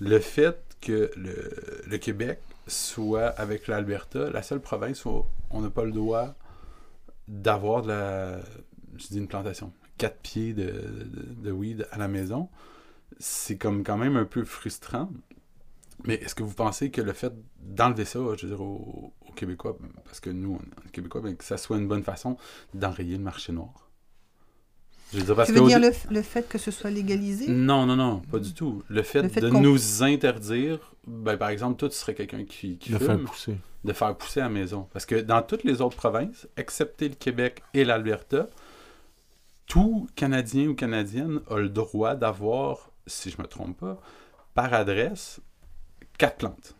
[0.00, 5.84] Le fait que le, Québec soit avec l'Alberta la seule province où on n'a pas
[5.84, 6.34] le droit
[7.28, 8.40] d'avoir de la.
[8.96, 9.72] Je dis une plantation.
[9.98, 12.48] Quatre pieds de, weed à la maison.
[13.18, 15.10] C'est comme quand même un peu frustrant.
[16.04, 19.76] Mais est-ce que vous pensez que le fait d'enlever ça, je veux dire, aux, Québécois,
[20.04, 22.36] parce que nous, on est Québécois, ben, que ça soit une bonne façon
[22.74, 23.85] d'enrayer le marché noir?
[25.12, 25.78] Je veux dire, parce tu veux qu'au- dire
[26.10, 27.46] le, fait que ce soit légalisé?
[27.48, 28.82] Non, non, non, pas du tout.
[28.88, 32.76] Le fait, Le fait de nous interdire, ben, par exemple, toi, tu serais quelqu'un qui,
[32.78, 33.56] qui De fume, faire pousser.
[33.84, 34.88] de faire pousser à la maison.
[34.92, 38.48] Parce que dans toutes les autres provinces, excepté le Québec et l'Alberta,
[39.66, 44.00] tout Canadien ou Canadienne a le droit d'avoir, si je me trompe pas,
[44.54, 45.40] par adresse,
[46.18, 46.75] quatre plantes.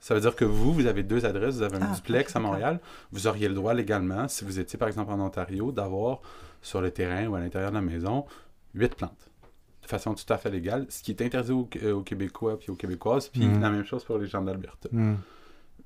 [0.00, 2.40] Ça veut dire que vous, vous avez deux adresses, vous avez un Ah, duplex à.
[2.40, 2.80] Montréal,
[3.12, 6.20] vous auriez le droit légalement, si vous étiez par exemple en Ontario, d'avoir
[6.62, 8.24] sur le terrain ou à l'intérieur de la maison
[8.74, 9.30] huit plantes.
[9.82, 12.70] De façon tout à fait légale, ce qui est interdit aux, euh, aux Québécois puis
[12.70, 13.60] aux Québécoises, puis Mhm.
[13.60, 14.88] la même chose pour les gens d'Alberta.
[14.92, 15.16] Hmm.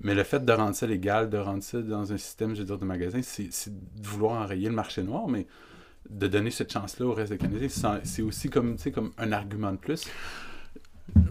[0.01, 2.67] Mais le fait de rendre ça légal, de rendre ça dans un système, je veux
[2.67, 5.47] dire, de magasin, c'est de vouloir enrayer le marché noir, mais
[6.11, 9.13] de donner cette chance-là au reste des Canadiens, c'est c'est aussi comme, tu sais, comme
[9.19, 10.05] un argument de plus.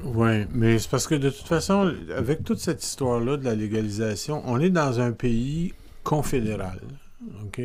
[0.03, 4.43] Oui, mais c'est parce que de toute façon, avec toute cette histoire-là de la légalisation,
[4.45, 6.79] on est dans un pays confédéral.
[7.43, 7.59] OK?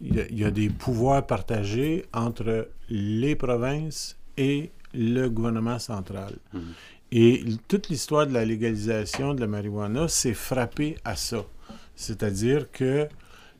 [0.00, 5.78] Il y, a, il y a des pouvoirs partagés entre les provinces et le gouvernement
[5.78, 6.34] central.
[6.52, 6.62] Mhm.
[7.12, 11.44] Et toute l'histoire de la légalisation de la marijuana s'est frappée à ça.
[11.94, 13.06] C'est-à-dire que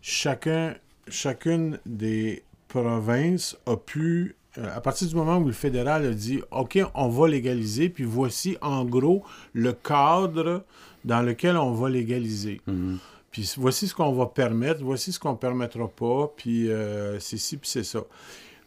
[0.00, 0.74] chacun,
[1.08, 6.78] chacune des provinces a pu, à partir du moment où le fédéral a dit, OK,
[6.94, 10.64] on va légaliser, puis voici en gros le cadre
[11.04, 12.60] dans lequel on va légaliser.
[12.66, 12.98] Mhm.
[13.30, 17.56] Puis voici ce qu'on va permettre, voici ce qu'on permettra pas, puis euh, c'est ci,
[17.56, 18.04] puis c'est ça.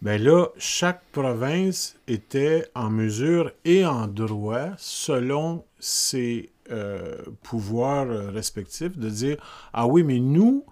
[0.02, 8.32] Ben là, chaque province était en mesure et en droit, selon ses euh, pouvoirs euh,
[8.32, 9.38] respectifs, de dire
[9.72, 10.66] Ah oui, mais nous,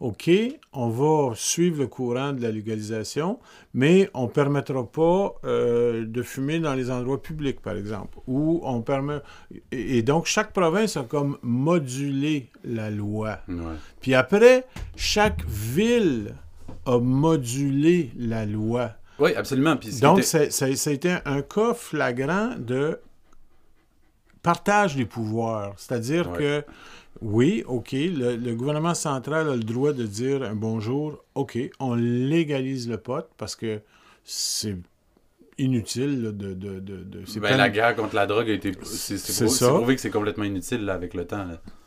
[0.00, 0.30] OK,
[0.72, 3.38] on va suivre le courant de la légalisation,
[3.74, 8.16] mais on ne permettra pas euh, de fumer dans les endroits publics, par exemple.
[8.26, 9.18] Ou on permet.
[9.70, 13.40] Et, et donc, chaque province a comme modulé la loi.
[13.48, 13.56] Ouais.
[14.00, 14.64] Puis après,
[14.96, 16.34] chaque ville
[16.86, 18.92] a modulé la loi.
[19.18, 19.76] Oui, absolument.
[19.76, 22.98] Puis Donc, était- ça, ça- ça a été un cas flagrant de
[24.42, 25.74] partage des pouvoirs.
[25.76, 26.38] C'est-à-dire Ouais.
[26.38, 26.64] que,
[27.22, 31.94] oui, OK, le, le gouvernement central a le droit de dire un bonjour, OK, on
[31.94, 33.80] légalise le pot parce que
[34.24, 34.76] c'est
[35.58, 36.54] inutile là, de...
[36.54, 37.04] de, de,
[37.40, 38.72] Ben, la guerre contre la drogue a été.
[38.82, 39.66] C'est C'est c'est prou- ça.
[39.66, 41.46] c'est prouvé que c'est complètement inutile là, avec le temps.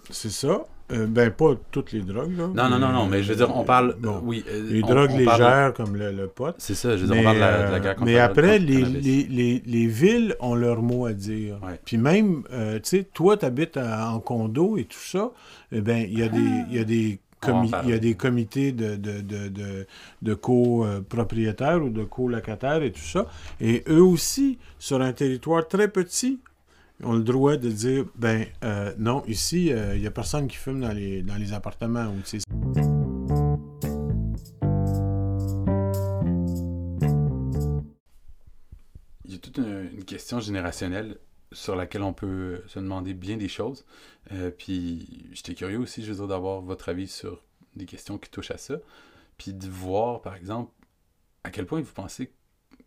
[0.09, 0.65] C'est ça.
[0.93, 2.47] Euh, ben, pas toutes les drogues, là.
[2.47, 3.95] Non, non, non, non, mais je veux dire, on parle.
[3.99, 4.21] Bon.
[4.23, 6.53] oui, euh, Les on- drogues on parle- légères comme le, le pot.
[6.57, 8.59] C'est ça, je veux dire, on parle de la, de la guerre contre mais après,
[8.59, 9.03] le les, cannabis.
[9.05, 11.55] les, les, les villes ont leur mot à dire.
[11.63, 11.79] Ouais.
[11.83, 15.31] Puis même, euh, tu sais, toi, tu habites en condo et tout ça,
[15.71, 17.87] eh ben, il y a des, y a des, On va en comi- parler.
[17.89, 19.87] il y a des comités de, de, de, de,
[20.21, 23.27] de copropriétaires ou de colocataires et tout ça.
[23.61, 26.39] Et eux aussi, sur un territoire très petit,
[27.05, 30.57] ont le droit de dire, ben euh, non, ici, euh, il n'y a personne qui
[30.57, 32.07] fume dans les, dans les appartements.
[32.07, 32.21] Ou,
[39.25, 41.17] Il y a toute une, question générationnelle
[41.51, 43.85] sur laquelle on peut se demander bien des choses.
[44.31, 47.41] Euh, puis j'étais curieux aussi, je veux d'avoir votre avis sur
[47.75, 48.75] des questions qui touchent à ça.
[49.37, 50.71] Puis de voir, par exemple,
[51.43, 52.33] à quel point vous pensez que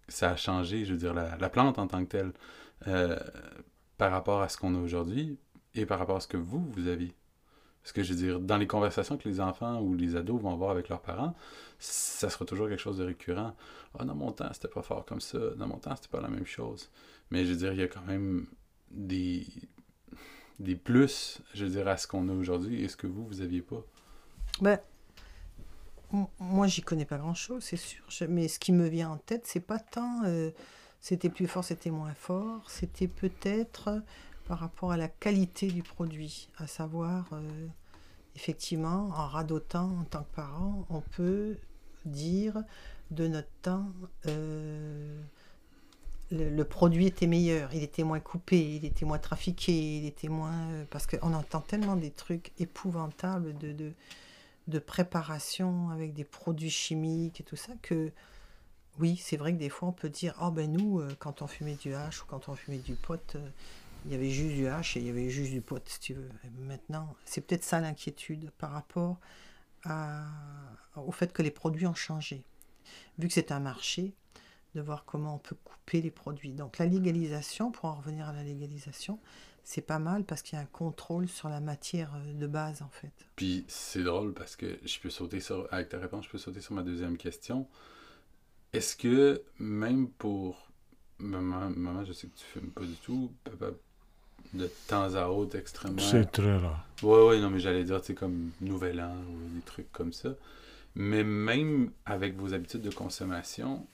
[0.08, 2.32] ça a changé, je veux dire, la, la plante en tant que telle,
[2.86, 3.18] euh,
[3.98, 5.38] par rapport à ce qu'on a aujourd'hui
[5.74, 7.14] et par rapport à ce que vous, vous aviez.
[7.82, 10.52] Parce que je veux dire, dans les conversations que les enfants ou les ados vont
[10.52, 11.36] avoir avec leurs parents,
[11.78, 13.54] ça sera toujours quelque chose de récurrent.
[13.96, 15.38] Ah, dans mon temps, c'était pas fort comme ça.
[15.56, 16.90] Dans mon temps, c'était pas la même chose.
[17.30, 18.46] Mais je veux dire, il y a quand même
[18.90, 19.46] des,
[20.58, 23.40] des plus, je veux dire, à ce qu'on a aujourd'hui et ce que vous, vous
[23.40, 23.84] aviez pas.
[24.60, 24.80] Ben,
[26.40, 28.04] moi, j'y connais pas grand-chose, c'est sûr.
[28.28, 30.50] Mais ce qui me vient en tête, c'est pas tant euh,
[31.06, 32.68] c'était plus fort, c'était moins fort.
[32.68, 34.00] C'était peut-être euh,
[34.48, 37.68] par rapport à la qualité du produit, à savoir, euh,
[38.34, 41.58] effectivement, en radotant en tant que parent, on peut
[42.06, 42.60] dire
[43.12, 43.86] de notre temps.
[44.26, 45.22] euh,
[46.32, 50.66] le, produit était meilleur, il était moins coupé, il était moins trafiqué, il était moins...
[50.90, 53.92] Parce qu'on entend tellement des trucs épouvantables de,
[54.66, 58.10] de préparation avec des produits chimiques et tout ça que
[58.98, 61.46] oui, c'est vrai que des fois on peut dire oh ben nous euh, quand on
[61.46, 63.48] fumait du hash ou quand on fumait du pot, euh,
[64.04, 66.14] il y avait juste du hash et il y avait juste du pot si tu
[66.14, 66.28] veux.
[66.60, 69.18] Maintenant, c'est peut-être ça l'inquiétude par rapport
[70.96, 72.42] au fait que les produits ont changé.
[73.18, 74.14] Vu que c'est un marché,
[74.76, 76.52] de voir comment on peut couper les produits.
[76.52, 79.18] Donc la légalisation, pour en revenir à la légalisation,
[79.64, 82.82] c'est pas mal parce qu'il y a un contrôle sur la matière euh, de base
[82.82, 83.12] en fait.
[83.34, 86.60] Puis c'est drôle parce que je peux sauter sur, avec ta réponse, je peux sauter
[86.60, 87.66] sur ma deuxième question.
[88.76, 90.68] Est-ce que même pour
[91.18, 93.70] maman, maman, je sais que tu fumes pas du tout, papa,
[94.52, 95.98] de temps à autre extrêmement.
[95.98, 96.86] C'est très rare.
[97.02, 100.12] Ouais, ouais, non, mais j'allais dire, tu sais, comme Nouvel An ou des trucs comme
[100.12, 100.28] ça.
[100.94, 103.86] Mais même avec vos habitudes de consommation,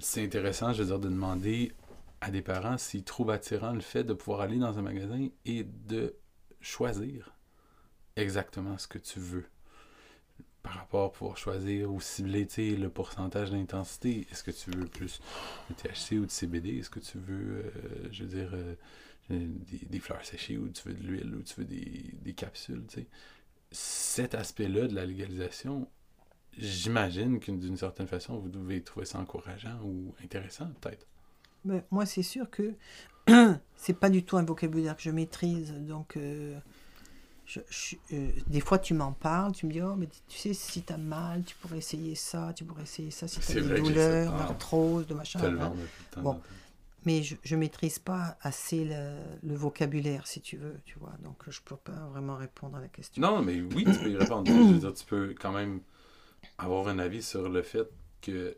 [0.00, 1.72] c'est intéressant, je veux dire, de demander
[2.20, 5.64] à des parents s'ils trouvent attirant le fait de pouvoir aller dans un magasin et
[5.64, 6.14] de
[6.60, 7.34] choisir
[8.16, 9.46] exactement ce que tu veux.
[10.70, 14.26] Rapport pour choisir ou cibler le pourcentage d'intensité.
[14.30, 15.20] Est-ce que tu veux plus
[15.68, 16.78] de THC ou de CBD?
[16.78, 18.74] Est-ce que tu veux, euh, je veux dire, euh,
[19.30, 22.84] des, fleurs séchées ou tu veux de l'huile ou tu veux des, des capsules.
[23.70, 25.88] Cet aspect-là de la légalisation,
[26.56, 31.06] j'imagine que d'une certaine façon, vous devez trouver ça encourageant ou intéressant, peut-être.
[31.64, 32.74] Mais moi, c'est sûr que
[33.76, 35.72] c'est pas du tout un vocabulaire que je maîtrise.
[35.72, 36.58] Donc, euh,
[37.50, 40.54] je- je- euh, des fois, tu m'en parles, tu me dis, oh, mais tu sais,
[40.54, 43.58] si tu as mal, tu pourrais essayer ça, tu pourrais essayer ça, si tu C'est
[43.58, 45.40] as vrai des douleurs, d'arthrose, de machin.
[45.40, 45.74] Tellement
[46.16, 46.22] hein.
[46.22, 46.40] Bon.
[47.04, 51.14] mais je, je maîtrise pas assez le, le vocabulaire, si tu veux, tu vois.
[51.24, 53.20] Donc, je peux pas vraiment répondre à la question.
[53.20, 54.46] Non, mais oui, tu peux y répondre.
[54.46, 55.80] Je veux dire, tu peux quand même
[56.58, 57.88] avoir un avis sur le fait
[58.22, 58.56] que,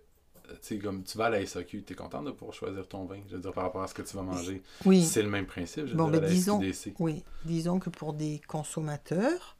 [0.48, 3.04] tu sais, comme tu vas à la SAQ, tu es content de pouvoir choisir ton
[3.04, 4.62] vin, je veux dire, par rapport à ce que tu vas manger.
[4.84, 5.04] Oui.
[5.04, 6.94] C'est le même principe, je Bon, dire, ben, à la disons- SQDC.
[6.98, 9.56] Oui, disons que pour des consommateurs,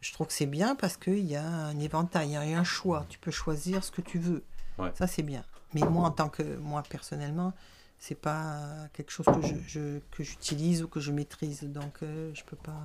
[0.00, 2.64] je trouve que c'est bien parce qu'il y a un éventail, il y a un
[2.64, 3.06] choix.
[3.08, 4.42] Tu peux choisir ce que tu veux.
[4.78, 4.90] Ouais.
[4.94, 5.44] Ça, c'est bien.
[5.74, 7.52] Mais moi, en tant que moi, personnellement,
[7.98, 11.62] c'est pas quelque chose que je, je- que j'utilise ou que je maîtrise.
[11.64, 12.80] Donc, euh, je peux pas.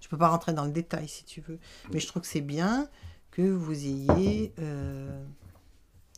[0.00, 1.58] Je peux pas rentrer dans le détail si tu veux.
[1.92, 2.88] Mais je trouve que c'est bien
[3.30, 5.24] que vous ayez euh,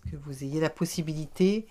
[0.01, 1.67] que vous ayez la possibilité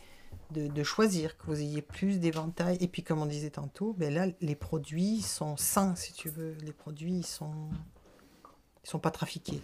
[0.52, 2.78] de, de choisir, que vous ayez plus d'éventail.
[2.80, 6.56] Et puis, comme on disait tantôt, ben là, les produits sont sains, si tu veux.
[6.64, 7.70] Les produits, ils sont,
[8.84, 9.62] ils sont pas trafiqués.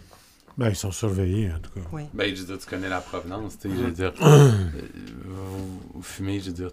[0.56, 1.80] Ben, ils sont surveillés, en tout cas.
[1.92, 2.04] Oui.
[2.14, 4.50] Ben, je veux dire, tu connais la provenance, tu sais, je veux dire, euh,
[5.24, 6.70] vous, vous fumez, je veux dire,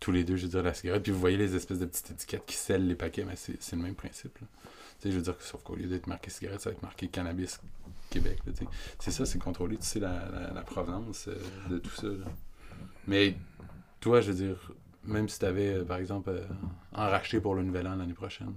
[0.00, 2.10] tous les deux, je veux dire, la cigarette, puis vous voyez les espèces de petites
[2.10, 4.46] étiquettes qui scellent les paquets, mais c'est le même principe, là.
[4.98, 7.08] Tu sais, je veux dire, sauf qu'au lieu d'être marqué cigarette, ça va être marqué
[7.08, 7.60] cannabis
[8.10, 8.70] Québec, là, tu sais.
[8.98, 11.36] C'est ça, c'est contrôler, tu sais, la, la, provenance euh,
[11.68, 12.08] de tout ça.
[13.06, 13.36] Mais,
[14.00, 14.72] toi, je veux dire,
[15.04, 16.46] même si tu avais, par exemple, euh,
[16.92, 18.54] en racheté pour le nouvel an l'année prochaine,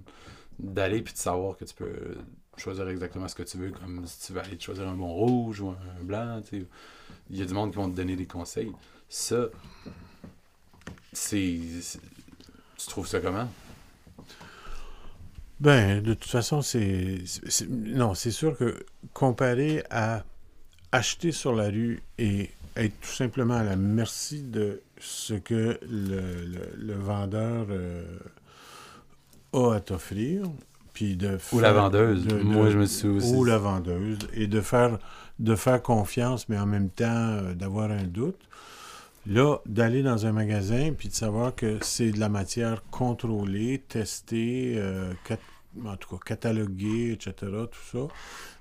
[0.60, 2.16] d'aller puis de savoir que tu peux euh,
[2.58, 5.12] choisir exactement ce que tu veux, comme si tu veux aller te choisir un bon
[5.12, 6.66] rouge ou un blanc, tu sais.
[7.30, 8.72] Il y a du monde qui vont te donner des conseils.
[9.08, 9.50] Ça,
[11.14, 11.60] c'est.
[12.78, 13.48] Tu trouves ça comment?
[15.60, 17.20] Ben, de toute façon, c'est.
[17.70, 20.24] Non, c'est sûr que comparé à
[20.92, 26.46] acheter sur la rue et être tout simplement à la merci de ce que le,
[26.46, 28.04] le- le vendeur euh,
[29.54, 30.44] a à t'offrir,
[30.94, 32.26] puis de Ou la vendeuse.
[32.26, 33.34] de- de- Moi, je me suis aussi.
[33.34, 34.98] ou la vendeuse, et de faire,
[35.40, 38.40] de faire confiance, mais en même temps euh, d'avoir un doute.
[39.26, 44.74] Là, d'aller dans un magasin, puis de savoir que c'est de la matière contrôlée, testée,
[44.78, 45.14] euh,
[45.86, 47.34] en tout cas cataloguée, etc.,
[47.72, 48.14] tout ça,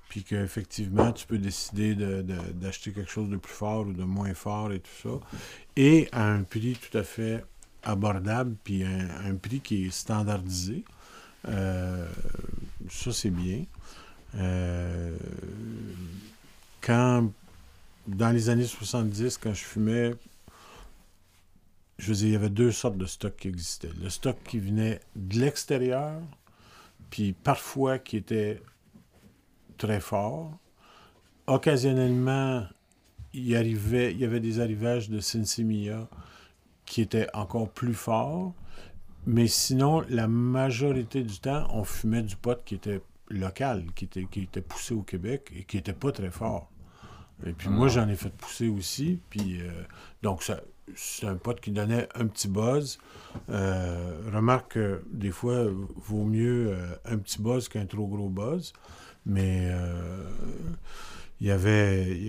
[0.07, 4.03] puis qu'effectivement, tu peux décider de- de- d'acheter quelque chose de plus fort ou de
[4.03, 5.37] moins fort et tout ça,
[5.75, 7.43] et à un prix tout à fait
[7.83, 10.85] abordable, puis un, un prix qui est standardisé.
[11.49, 12.07] Euh,
[12.89, 13.65] ça, c'est bien.
[14.35, 15.17] Euh,
[16.79, 17.29] quand,
[18.07, 20.11] dans les années 70, quand je fumais,
[22.03, 23.89] je veux dire, il y avait deux sortes de stocks qui existaient.
[24.01, 26.19] Le stock qui venait de l'extérieur,
[27.09, 28.61] puis parfois qui était
[29.77, 30.51] très fort.
[31.47, 32.65] Occasionnellement,
[33.33, 36.09] il, y avait des arrivages de Sinsimilla
[36.85, 38.53] qui étaient encore plus forts.
[39.25, 44.25] Mais sinon, la majorité du temps, on fumait du pot qui était local, qui était,
[44.25, 46.69] qui était poussé au Québec et qui n'était pas très fort.
[47.45, 49.19] Et puis moi, j'en ai fait pousser aussi.
[49.29, 49.69] Puis, euh,
[50.21, 50.61] donc, ça,
[50.95, 52.99] c'est un pot qui donnait un petit buzz.
[53.49, 55.65] Euh, remarque que des fois,
[55.97, 58.73] vaut mieux euh, un petit buzz qu'un trop gros buzz.
[59.25, 59.71] Mais
[61.39, 62.19] il y avait.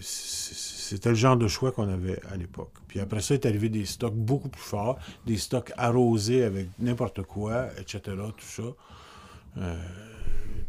[0.00, 2.72] C'était le genre de choix qu'on avait à l'époque.
[2.88, 7.22] Puis après ça, est arrivé des stocks beaucoup plus forts, des stocks arrosés avec n'importe
[7.22, 8.00] quoi, etc.,
[8.36, 8.62] tout ça.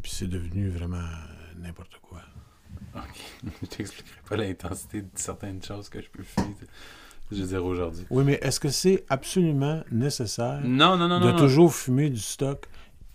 [0.01, 1.07] Puis c'est devenu vraiment
[1.57, 2.21] n'importe quoi.
[2.95, 3.21] Ok.
[3.61, 6.55] je t'expliquerai pas l'intensité de certaines choses que je peux fumer.
[7.31, 8.05] Je veux dire aujourd'hui.
[8.09, 11.31] Oui, mais est-ce que c'est absolument nécessaire Non, non, non, de non.
[11.33, 11.37] non.
[11.39, 12.67] toujours fumer du stock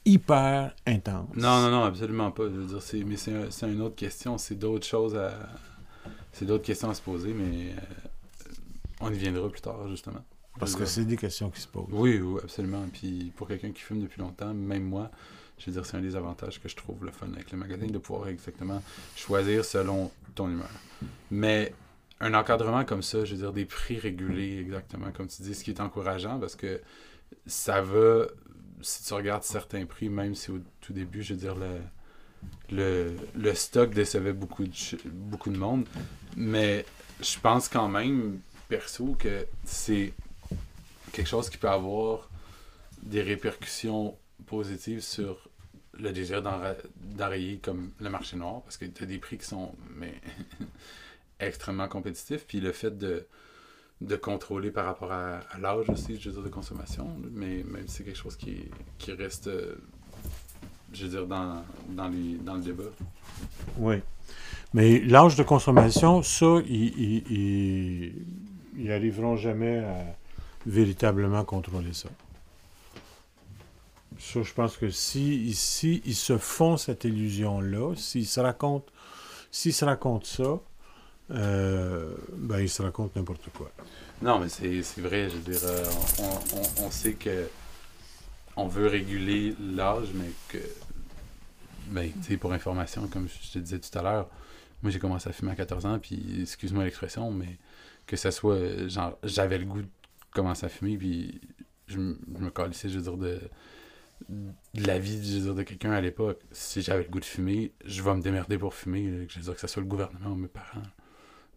[0.04, 1.28] hyper intense?
[1.36, 2.44] Non, non, non, absolument pas.
[2.44, 4.36] Je veux dire, c'est, mais c'est, un- c'est une autre question.
[4.38, 5.32] C'est d'autres choses à.
[6.32, 8.52] C'est d'autres questions à se poser, mais euh,
[9.00, 10.24] on y viendra plus tard, justement.
[10.58, 11.86] Parce que c'est des questions qui se posent.
[11.90, 12.84] Oui, oui, absolument.
[12.92, 15.10] Puis pour quelqu'un qui fume depuis longtemps, même moi,
[15.60, 17.86] je veux dire, c'est un des avantages que je trouve le fun avec le magasin,
[17.86, 18.82] de pouvoir exactement
[19.14, 20.70] choisir selon ton humeur.
[21.30, 21.72] Mais
[22.20, 25.62] un encadrement comme ça, je veux dire, des prix régulés, exactement, comme tu dis, ce
[25.62, 26.80] qui est encourageant parce que
[27.46, 28.26] ça va,
[28.80, 31.78] si tu regardes certains prix, même si au tout début, je veux dire, le,
[32.70, 34.70] le, le stock décevait beaucoup de,
[35.10, 35.86] beaucoup de monde,
[36.36, 36.86] mais
[37.20, 40.14] je pense quand même, perso, que c'est
[41.12, 42.30] quelque chose qui peut avoir
[43.02, 45.49] des répercussions positives sur
[45.98, 49.46] le désir d'enra- d'enrayer comme le marché noir, parce que tu as des prix qui
[49.46, 50.14] sont mais,
[51.40, 53.26] extrêmement compétitifs, puis le fait de,
[54.16, 58.37] contrôler par rapport à, l'âge aussi, je veux de consommation, mais même c'est quelque chose
[58.37, 58.64] qui,
[59.12, 59.74] reste, euh,
[60.92, 62.85] je veux dire, dans, dans, les, dans le débat.
[63.79, 63.96] Oui.
[64.72, 68.26] Mais l'âge de consommation, ça, ils, ils, ils-
[68.79, 70.16] ils arriveront jamais à
[70.64, 72.09] véritablement contrôler ça.
[74.20, 78.92] Je pense que si, ils se font cette illusion-là, s'ils se racontent,
[79.50, 80.61] s'ils se racontent ça,
[81.30, 83.70] euh, ben, ils se racontent n'importe quoi.
[84.20, 85.30] Non, mais c'est vrai.
[85.30, 85.85] Je veux dire, euh,
[86.18, 87.48] on, on- sait que
[88.56, 90.59] on veut réguler l'âge, mais que.
[91.87, 94.28] Ben, tu sais, pour information, comme je te disais tout à l'heure,
[94.83, 97.59] moi j'ai commencé à fumer à 14 ans, puis excuse-moi l'expression, mais
[98.06, 98.88] que ça soit.
[98.88, 99.88] Genre, j'avais le goût de
[100.33, 101.40] commencer à fumer, puis
[101.87, 101.98] je, je
[102.44, 103.40] me calissais, je veux dire, de,
[104.28, 106.40] de la vie je veux dire, de quelqu'un à l'époque.
[106.52, 109.44] Si j'avais le goût de fumer, je vais me démerder pour fumer, là, je veux
[109.44, 110.83] dire, que ce soit le gouvernement ou mes parents.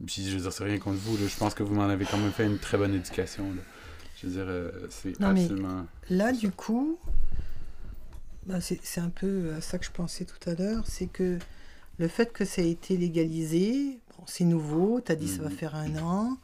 [0.05, 1.27] Puis je veux dire, c'est rien contre vous, là.
[1.27, 3.43] je pense que vous m'en avez quand même fait une très bonne éducation.
[3.53, 3.61] là.
[4.21, 5.85] Je veux dire, euh, c'est Non, absolument.
[6.09, 6.97] Là, du coup,
[8.45, 11.37] bah, c'est c'est un peu à ça que je pensais tout à l'heure, c'est que
[11.99, 15.49] le fait que ça a été légalisé, bon, c'est nouveau, tu as dit ça va
[15.49, 15.55] Mhm.
[15.55, 16.37] faire un an,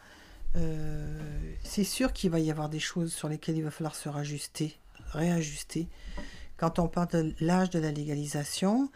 [0.55, 1.19] euh,
[1.63, 4.78] c'est sûr qu'il va y avoir des choses sur lesquelles il va falloir se rajuster,
[5.11, 5.87] réajuster.
[6.57, 8.89] Quand on parle de l'âge de la légalisation,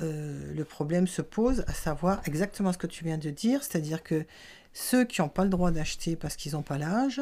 [0.00, 4.02] euh, le problème se pose à savoir exactement ce que tu viens de dire, c'est-à-dire
[4.02, 4.24] que
[4.72, 7.20] ceux qui n'ont pas le droit d'acheter parce qu'ils n'ont pas l'âge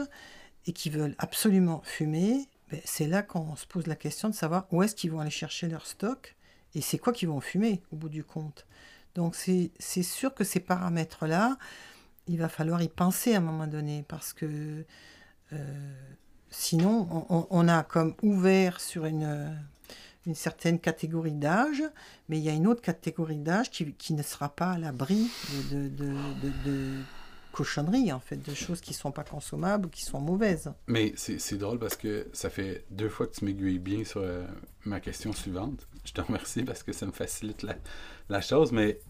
[0.67, 4.67] et qui veulent absolument fumer, ben, c'est là qu'on se pose la question de savoir
[4.71, 6.35] où est-ce qu'ils vont aller chercher leur stock
[6.75, 8.67] et c'est quoi qu'ils vont fumer au bout du compte.
[9.15, 11.59] Donc c'est sûr que ces paramètres-là,
[12.29, 14.85] il va falloir y penser à un moment donné parce que
[15.53, 16.15] euh,
[16.53, 19.49] sinon on, a comme ouvert sur une, euh,
[20.27, 21.83] une certaine catégorie d'âge,
[22.29, 25.29] mais il y a une autre catégorie d'âge qui, qui ne sera pas à l'abri
[25.73, 26.07] de, de,
[26.43, 26.99] de, de-
[27.53, 30.73] cochonneries, en fait, de choses qui ne sont pas consommables ou qui sont mauvaises.
[30.87, 34.47] Mais c'est drôle parce que ça fait deux fois que tu m'aiguilles bien sur euh,
[34.87, 35.87] ma question suivante.
[36.05, 37.75] Je te remercie parce que ça me facilite la,
[38.31, 39.01] la chose, mais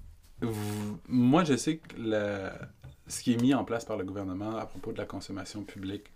[1.08, 2.58] moi je sais que la-
[3.06, 6.10] ce qui est mis en place par le gouvernement à propos de la consommation publique,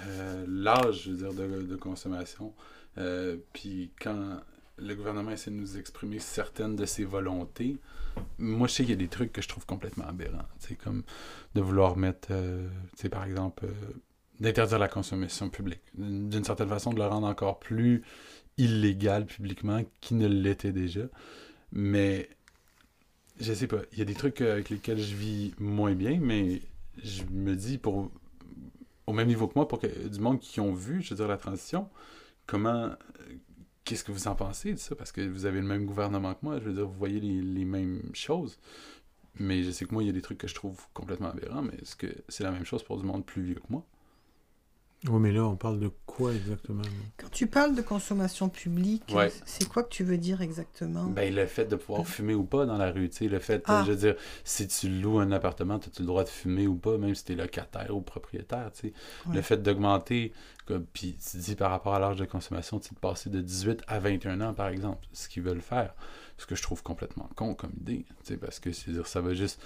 [0.00, 2.52] euh, l'âge, je veux dire, de, consommation,
[2.98, 4.40] euh, puis quand
[4.76, 7.78] le gouvernement essaie de nous exprimer certaines de ses volontés,
[8.38, 10.48] moi je sais qu'il y a des trucs que je trouve complètement aberrants.
[10.58, 11.02] C'est comme
[11.54, 12.68] de vouloir mettre, euh,
[13.10, 13.92] par exemple, euh,
[14.40, 15.82] d'interdire la consommation publique.
[15.94, 18.02] D'une certaine façon, de le rendre encore plus
[18.58, 21.02] illégal publiquement qu'il ne l'était déjà.
[21.72, 22.28] Mais
[23.40, 26.62] je sais pas, il y a des trucs avec lesquels je vis moins bien, mais
[27.02, 28.10] je me dis pour
[29.06, 31.28] au même niveau que moi, pour que du monde qui ont vu, je veux dire,
[31.28, 31.88] la transition,
[32.46, 32.92] comment
[33.84, 34.94] qu'est-ce que vous en pensez de ça?
[34.96, 37.42] Parce que vous avez le même gouvernement que moi, je veux dire, vous voyez les,
[37.42, 38.58] les mêmes choses.
[39.36, 41.62] Mais je sais que moi, il y a des trucs que je trouve complètement aberrants,
[41.62, 43.84] mais est-ce que c'est la même chose pour du monde plus vieux que moi?
[45.08, 46.82] Oui, mais là, on parle de quoi exactement?
[47.18, 49.30] Quand tu parles de consommation publique, Ouais.
[49.44, 51.04] c'est quoi que tu veux dire exactement?
[51.04, 53.62] Ben, le fait de pouvoir fumer ou pas dans la rue, tu sais, le fait,
[53.66, 53.82] Ah.
[53.84, 54.14] je veux dire,
[54.44, 57.34] si tu loues un appartement, as-tu le droit de fumer ou pas, même si t'es
[57.34, 58.94] locataire ou propriétaire, tu sais?
[59.26, 59.34] Ouais.
[59.36, 60.32] Le fait d'augmenter,
[60.66, 63.42] comme- puis tu dis par rapport à l'âge de consommation, tu sais, de passer de
[63.42, 65.94] 18 à 21 ans, par exemple, ce qu'ils veulent faire,
[66.38, 69.34] ce que je trouve complètement con comme idée, tu sais, parce que c'est-à-dire, ça va
[69.34, 69.60] juste...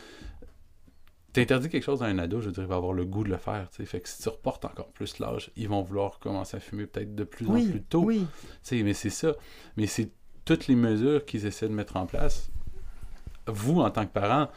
[1.39, 3.37] T'interdis quelque chose à un ado, je dire, il va avoir le goût de le
[3.37, 6.57] faire, tu sais, fait que si tu reportes encore plus l'âge, ils vont vouloir commencer
[6.57, 8.03] à fumer peut-être de plus en plus tôt.
[8.03, 8.27] oui.
[8.41, 9.35] Tu sais, mais c'est ça.
[9.77, 10.11] Mais c'est
[10.45, 12.51] toutes les mesures qu'ils essaient de mettre en place.
[13.47, 14.51] Vous, en tant que parent,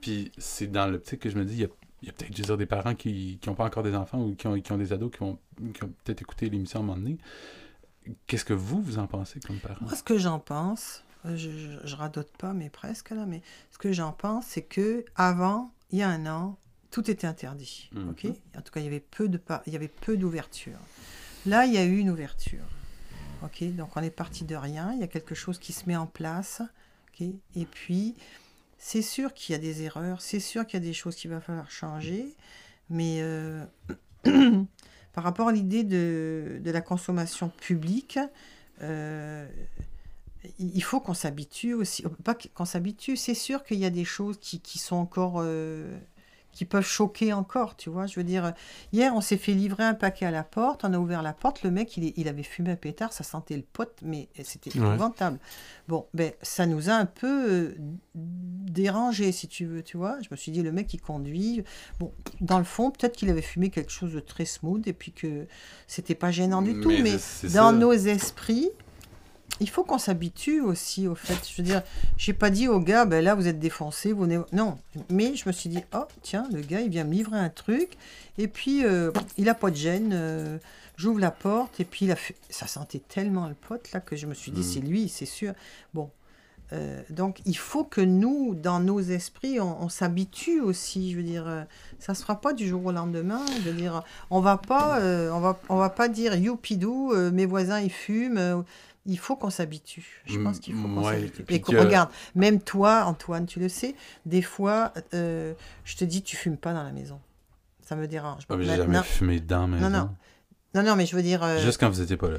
[0.00, 1.68] puis c'est dans l'optique que je me dis, il y a,
[2.02, 4.20] il y a peut-être, je veux dire, des parents qui n'ont pas encore des enfants
[4.20, 5.38] ou qui ont, qui ont des ados qui, ont
[6.04, 7.18] peut-être écouté l'émission à un moment donné.
[8.26, 9.76] Qu'est-ce que vous, vous en pensez comme parent?
[9.82, 13.78] Moi, ce que j'en pense, je, je, je radote pas, mais presque là, mais ce
[13.78, 16.58] que j'en pense, c'est que avant, il y a un an,
[16.90, 17.88] tout était interdit.
[17.92, 18.10] Mhm.
[18.10, 18.26] ok?
[18.58, 20.78] En tout cas, il y avait peu de par- il y avait peu d'ouverture.
[21.46, 22.64] Là, il y a eu une ouverture.
[23.44, 24.92] Ok, donc on est parti de rien.
[24.92, 26.62] Il y a quelque chose qui se met en place.
[27.20, 27.26] ok?
[27.54, 28.16] Et puis,
[28.78, 31.30] c'est sûr qu'il y a des erreurs, c'est sûr qu'il y a des choses qu'il
[31.30, 32.34] va falloir changer,
[32.90, 33.64] mais euh,
[35.12, 38.18] par rapport à l'idée de, de la consommation publique,
[38.82, 39.46] euh,
[40.58, 42.04] il faut qu'on s'habitue aussi.
[42.24, 45.36] Pas qu'on s'habitue, c'est sûr qu'il y a des choses qui, qui sont encore.
[45.38, 45.96] euh,
[46.52, 48.06] qui peuvent choquer encore, tu vois.
[48.06, 48.54] Je veux dire,
[48.92, 51.64] hier, on s'est fait livrer un paquet à la porte, on a ouvert la porte,
[51.64, 54.86] le mec, il, il avait fumé un pétard, ça sentait le pote, mais c'était Ouais.
[54.86, 55.40] épouvantable.
[55.88, 57.74] Bon, ben, ça nous a un peu euh,
[58.14, 60.16] dérangé, si tu veux, tu vois.
[60.22, 61.64] Je me suis dit, le mec, il conduit.
[61.98, 65.10] Bon, dans le fond, peut-être qu'il avait fumé quelque chose de très smooth et puis
[65.12, 65.46] que
[65.86, 67.12] c'était pas gênant du tout, Mais
[67.54, 67.72] dans ça.
[67.72, 68.70] nos esprits,
[69.60, 71.38] il faut qu'on s'habitue aussi au fait.
[71.48, 71.82] Je veux dire,
[72.16, 74.78] j'ai pas dit au gars, ben là vous êtes défoncé, vous n'êtes- Non,
[75.10, 77.96] mais je me suis dit, oh tiens, le gars il vient me livrer un truc,
[78.38, 80.10] et puis euh, il a pas de gêne.
[80.12, 80.58] euh,
[80.96, 84.14] J'ouvre la porte, et puis il a fait- ça sentait tellement le pote là que
[84.14, 84.66] je me suis dit, Mhm.
[84.74, 85.52] c'est lui, c'est sûr.
[85.92, 86.08] Bon.
[86.72, 91.10] euh, donc il faut que nous, dans nos esprits, on, on s'habitue aussi.
[91.12, 91.62] Je veux dire, euh,
[91.98, 93.44] ça se fera pas du jour au lendemain.
[93.64, 97.44] Je veux dire, on va pas, euh, on va, on va pas dire youpidou, mes
[97.46, 98.64] voisins ils fument.
[99.06, 100.22] Il faut qu'on s'habitue.
[100.26, 101.44] Je pense qu'il faut Mm, qu'on ouais, s'habitue.
[101.48, 103.94] Et qu'on- que- regarde, même toi, Antoine, tu le sais,
[104.26, 105.52] des fois, euh,
[105.84, 107.20] je te dis, tu fumes pas dans la maison.
[107.82, 108.44] Ça me dérange.
[108.48, 110.04] Ah, mais J'ai jamais fumé dans ma Non, maison.
[110.74, 110.82] non.
[110.82, 111.42] non, non, mais je veux dire.
[111.42, 112.38] euh, Juste quand vous étiez pas là.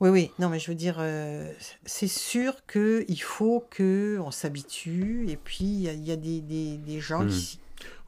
[0.00, 1.50] Oui, oui, non, mais je veux dire, euh,
[1.86, 5.24] c'est sûr qu'il faut qu'on s'habitue.
[5.28, 7.28] Et puis, il y a, il y a des, des, des gens Hmm.
[7.30, 7.60] qui.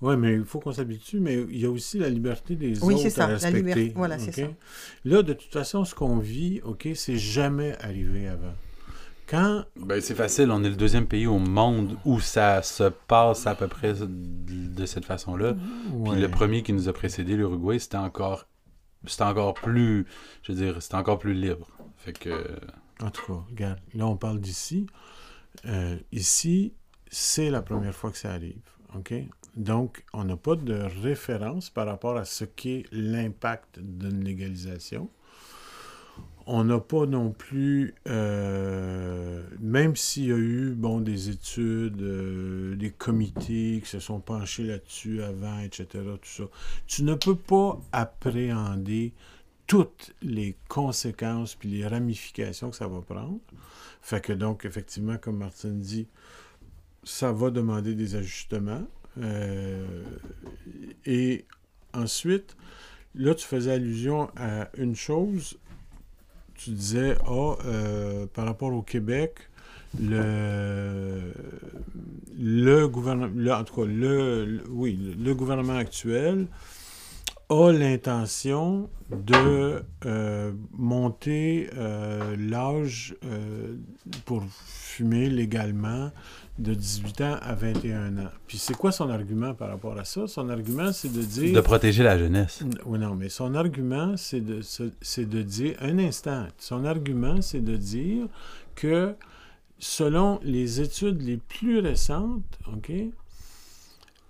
[0.03, 2.95] Oui, mais il faut qu'on s'habitue, mais il y a aussi la liberté des Oui,
[2.95, 3.57] autres c'est ça, à la respecter.
[3.59, 4.49] liberté, voilà, c'est ça.
[5.05, 8.55] Là, de toute façon, ce qu'on vit, OK, c'est jamais arrivé avant.
[9.27, 10.51] Quand Ben, c'est facile.
[10.51, 14.87] On est le deuxième pays au monde où ça se passe à peu près de,
[14.87, 15.57] cette façon-là.
[16.05, 18.47] Puis le premier qui nous a précédé, l'Uruguay, c'était encore,
[19.07, 20.07] c'était encore plus,
[20.43, 21.67] je veux dire, c'était encore plus libre.
[21.97, 22.47] Fait que,
[23.03, 24.87] En tout cas, regarde, là, on parle d'ici.
[25.65, 26.75] Euh, ici,
[27.11, 28.61] c'est la première fois que ça arrive.
[28.95, 29.13] OK?
[29.57, 35.09] Donc, on n'a pas de référence par rapport à ce qu'est l'impact d'une légalisation.
[36.49, 42.77] On n'a pas non plus, euh, même s'il y a eu bon, des études, euh,
[42.77, 46.45] des comités qui se sont penchés là-dessus avant, etc., tout ça,
[46.87, 49.13] tu ne peux pas appréhender
[49.67, 53.41] toutes les conséquences puis les ramifications que ça va prendre.
[54.01, 56.07] Fait que donc, effectivement, comme Martine dit,
[57.07, 58.87] ça va demander des ajustements.
[59.23, 60.03] Euh,
[61.05, 61.45] et
[61.95, 62.57] ensuite,
[63.15, 65.59] là, tu faisais allusion à une chose.
[66.55, 69.35] Tu disais, ah, euh, par rapport au Québec,
[70.01, 71.33] le,
[72.39, 76.47] le gouvernement, en tout cas, le, oui, le, gouvernement actuel
[77.49, 81.71] a l'intention de euh, monter
[82.37, 83.15] l'âge
[84.25, 86.11] pour fumer légalement
[86.59, 88.31] de 18 ans à 21 ans.
[88.47, 90.27] Puis c'est quoi son argument par rapport à ça?
[90.27, 91.53] Son argument, c'est de dire...
[91.55, 92.63] de protéger la jeunesse.
[92.87, 97.43] Oui, non, mais son argument, c'est de, se- c'est de dire, un instant, son argument,
[97.43, 98.27] c'est de dire
[98.75, 99.15] que
[99.79, 102.91] selon les études les plus récentes, OK,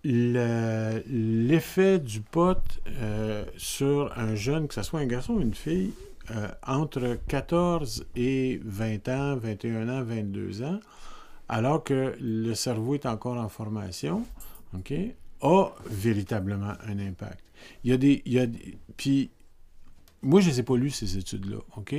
[0.05, 2.59] le- l'effet du pot
[3.01, 5.93] euh, sur un jeune, que ce soit un garçon ou une fille,
[6.33, 10.81] euh, entre 14 et 20 ans, 21 ans, 22 ans,
[11.49, 14.25] alors que le cerveau est encore en formation,
[15.43, 17.45] a véritablement un impact.
[17.85, 18.23] Il y a des.
[18.25, 18.47] Il y a
[18.97, 19.31] puis,
[20.23, 21.95] moi, je ne les ai pas lues, ces études-là, OK?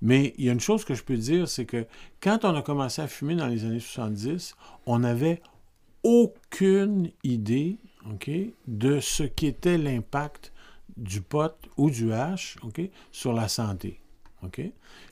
[0.00, 1.86] Mais il y a une chose que je peux dire, c'est que
[2.20, 4.54] quand on a commencé à fumer dans les années 70,
[4.86, 5.42] on n'avait
[6.04, 7.78] aucune idée,
[8.08, 8.30] OK,
[8.68, 10.52] de ce qu'était l'impact
[10.96, 12.80] du pot ou du hash, OK,
[13.10, 14.00] sur la santé,
[14.44, 14.60] OK?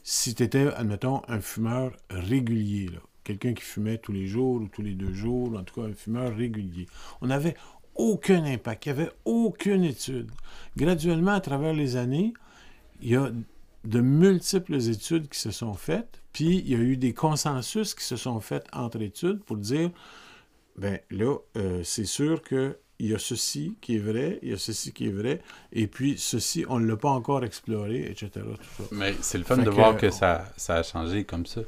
[0.04, 4.68] Si tu étais, admettons, un fumeur régulier, là, quelqu'un qui fumait tous les jours ou
[4.68, 6.86] tous les deux jours, en tout cas un fumeur régulier,
[7.20, 7.56] on n'avait
[7.96, 10.30] aucun impact, il n'y avait aucune étude.
[10.76, 12.32] Graduellement, à travers les années,
[13.02, 13.30] il y a
[13.84, 18.04] de multiples études qui se sont faites, puis il y a eu des consensus qui
[18.04, 19.90] se sont faits entre études pour dire,
[20.76, 24.52] ben là, euh, c'est sûr que il y a ceci qui est vrai, il y
[24.54, 28.30] a ceci qui est vrai, et puis ceci, on ne l'a pas encore exploré, etc.
[28.34, 28.88] Tout ça.
[28.92, 31.60] Mais c'est le fun Fait de que- voir que ça, ça a changé comme ça.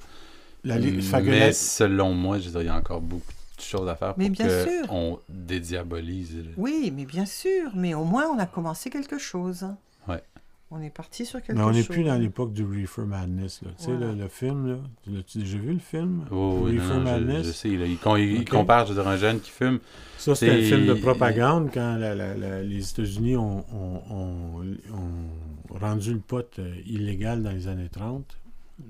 [0.65, 3.25] La Mais selon moi, je il y a encore beaucoup
[3.57, 4.93] de choses à faire pour Mais bien que sûr.
[4.93, 6.37] on dédiabolise.
[6.37, 7.71] le- Oui, mais bien sûr.
[7.75, 9.67] Mais au moins, on a commencé quelque chose.
[10.09, 10.23] Ouais.
[10.71, 11.77] On est parti sur quelque Mais on chose.
[11.77, 13.63] n'est plus dans l'époque du Reefer Madness.
[13.63, 13.71] Là.
[13.79, 14.13] Tu sais, Voilà.
[14.13, 16.27] le, le film, là, l'as-tu déjà vu le film?
[16.31, 17.47] Oh, oui, Reefer non, je, Madness?
[17.47, 17.69] je sais.
[17.71, 18.51] là, il, con- il Ok.
[18.51, 19.79] compare, je dire, un jeune qui fume.
[20.19, 24.03] Ça, c'était un C'est- film de propagande quand la- la- la- les États-Unis ont, ont-
[24.11, 28.38] ont- ont rendu le pot euh, illégal dans les années 30.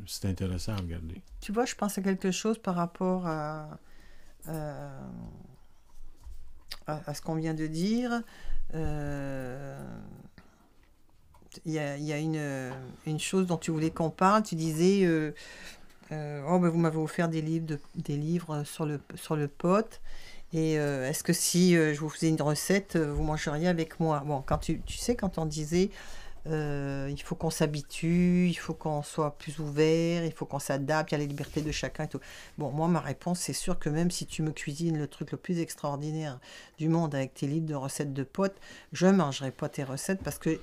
[0.06, 1.22] C'est intéressant à regarder.
[1.40, 3.78] Tu vois, je pense à quelque chose par rapport à,
[4.48, 5.00] euh,
[6.86, 8.22] à, ce qu'on vient de dire.
[8.74, 9.82] Euh,
[11.64, 12.72] Il y a, y a une,
[13.06, 14.42] une chose dont tu voulais qu'on parle.
[14.42, 15.32] Tu disais, euh,
[16.46, 20.00] oh, ben, vous m'avez offert des livres, de- des livres sur le, sur le pot.
[20.52, 24.22] Et est-ce que si je vous faisais une recette, vous mangeriez avec moi?
[24.24, 25.90] Bon, quand tu, tu sais, quand on disait
[26.48, 31.10] euh, il faut qu'on s'habitue, il faut qu'on soit plus ouvert, il faut qu'on s'adapte,
[31.10, 32.20] il y a la liberté de chacun et tout.
[32.56, 35.38] Bon, moi, ma réponse, c'est sûr que même si tu me cuisines le truc le
[35.38, 36.40] plus extraordinaire
[36.78, 38.56] du monde avec tes livres de recettes de potes,
[38.92, 40.58] je mangerai pas tes recettes parce que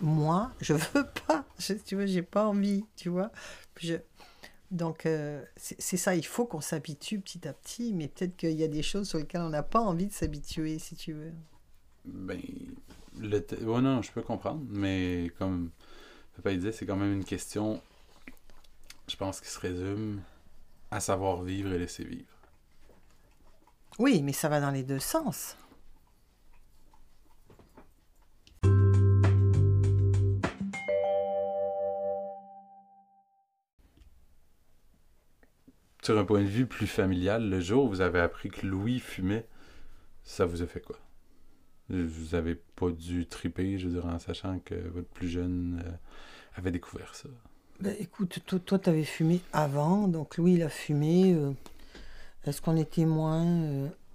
[0.00, 1.44] moi, je veux pas.
[1.84, 3.30] Tu vois, j'ai pas envie, tu vois.
[3.80, 3.94] Je-
[4.70, 8.62] donc, euh, c'est ça, il faut qu'on s'habitue petit à petit, mais peut-être qu'il y
[8.62, 11.32] a des choses sur lesquelles on n'a pas envie de s'habituer, si tu veux.
[12.04, 12.40] Ben,
[13.18, 15.70] le ouais, non, je peux comprendre, mais comme
[16.36, 17.82] papa disait, c'est quand même une question,
[19.08, 20.22] je pense, qui se résume
[20.90, 22.26] à savoir vivre et laisser vivre.
[23.98, 25.56] Oui, mais ça va dans les deux sens.
[36.02, 38.98] sur un point de vue plus familial, le jour où vous avez appris que Louis
[38.98, 39.46] fumait,
[40.24, 40.98] ça vous a fait quoi?
[41.90, 45.90] Vous avez pas dû triper, je veux dire, en sachant que votre plus jeune euh,
[46.54, 47.28] avait découvert ça.
[47.80, 51.32] Ben, écoute, to- toi, tu avais fumé avant, donc Louis, il a fumé.
[51.34, 51.50] euh,
[52.46, 53.44] Est-ce qu'on était moins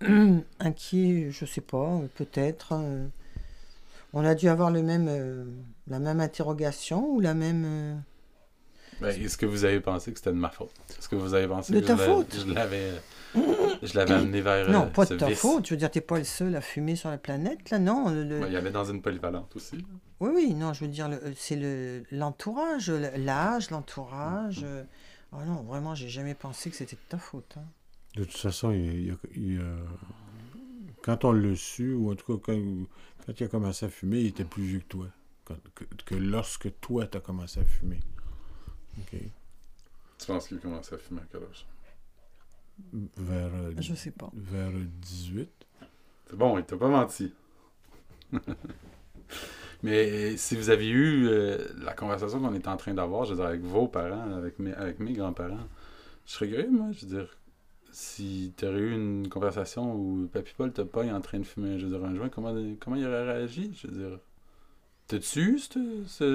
[0.03, 2.73] euh, inquiet Je sais pas, euh, peut-être.
[4.13, 5.53] on a dû avoir le même,
[5.87, 8.01] la même interrogation ou la même.
[9.01, 10.71] Ben, Est-ce que vous avez pensé que c'était de ma faute?
[10.97, 12.35] Est-ce que vous avez pensé De que ta je faute?
[12.47, 12.91] je l'avais
[13.85, 15.65] je l'avais amené vers Non, euh, pas de ta faute.
[15.67, 18.09] Je veux dire, t'es pas le seul à fumer sur la planète, là, non.
[18.09, 19.85] le- le- il allait dans une polyvalente aussi.
[20.19, 24.61] Oui, oui, non, je veux dire, le- c'est le- l'entourage, le- l'âge, l'entourage.
[24.63, 24.83] euh.
[25.31, 27.55] Ah non, vraiment, j'ai jamais pensé que c'était de ta faute.
[27.57, 27.65] hein.
[28.15, 29.75] De toute façon, il, il- il- euh,
[31.01, 32.61] quand on l'a su, ou en tout cas quand,
[33.25, 35.07] quand il a commencé à fumer, il était plus vieux que toi.
[35.43, 37.99] Quand- que, que lorsque toi, tu as commencé à fumer.
[38.99, 39.19] OK.
[40.17, 41.67] Tu penses qu'il commençait à fumer à quel âge?
[43.17, 44.29] Vers, euh, Je sais pas.
[44.33, 45.49] vers 18.
[46.29, 47.33] C'est bon, il t'a pas menti.
[49.83, 53.35] Mais si vous aviez eu euh, la conversation qu'on est en train d'avoir, je veux
[53.37, 55.67] dire, avec vos parents, avec mes, avec mes grands-parents,
[56.25, 57.37] je serais curieux, moi, je veux dire,
[57.91, 61.77] si tu aurais eu une conversation où Papy Paul te pogne en train de fumer,
[61.79, 63.71] je veux dire, un joint, comment, comment il aurait réagi?
[63.79, 64.19] Je veux dire,
[65.07, 65.59] t'as-tu eu,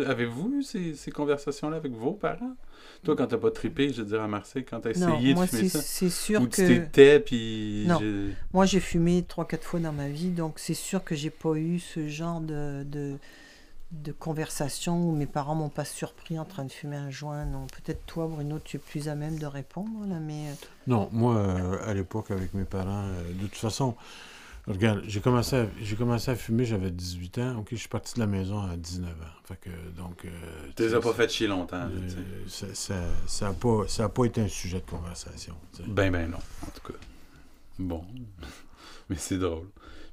[0.07, 2.55] avez-vous eu ces, ces conversations-là avec vos parents?
[3.05, 5.47] Toi, quand t'as pas trippé, je veux dire, à Marseille, quand t'as Non, essayé moi,
[5.47, 6.67] de fumer c'est ça, c'est sûr ou tu que.
[6.67, 7.85] t'étais, puis...
[7.89, 7.99] Non.
[8.53, 11.79] Moi, j'ai fumé 3-4 fois dans ma vie, donc c'est sûr que j'ai pas eu
[11.79, 13.17] ce genre de, de,
[13.93, 17.45] de conversation où mes parents m'ont pas surpris en train de fumer un joint.
[17.47, 20.49] Non, peut-être toi, Bruno, tu es plus à même de répondre, là, mais.
[20.51, 20.55] euh,
[20.87, 23.95] Non, moi, euh, à l'époque, avec mes parents, euh, de toute façon,
[24.67, 27.59] regarde, j'ai commencé à, j'ai commencé à fumer, j'avais 18 ans.
[27.59, 29.15] OK, je suis parti de la maison à 19 ans.
[29.45, 30.25] Fait que, donc...
[30.25, 30.29] euh,
[30.77, 32.09] Tu les as pas fait chier longtemps, euh,
[32.47, 32.95] ça n'a ça,
[33.27, 35.55] ça a pas, ça a pas été un sujet de conversation.
[35.73, 35.89] tu sais.
[35.89, 36.99] Ben, ben non, en tout cas.
[37.79, 38.05] Bon.
[39.09, 39.67] Mais c'est drôle.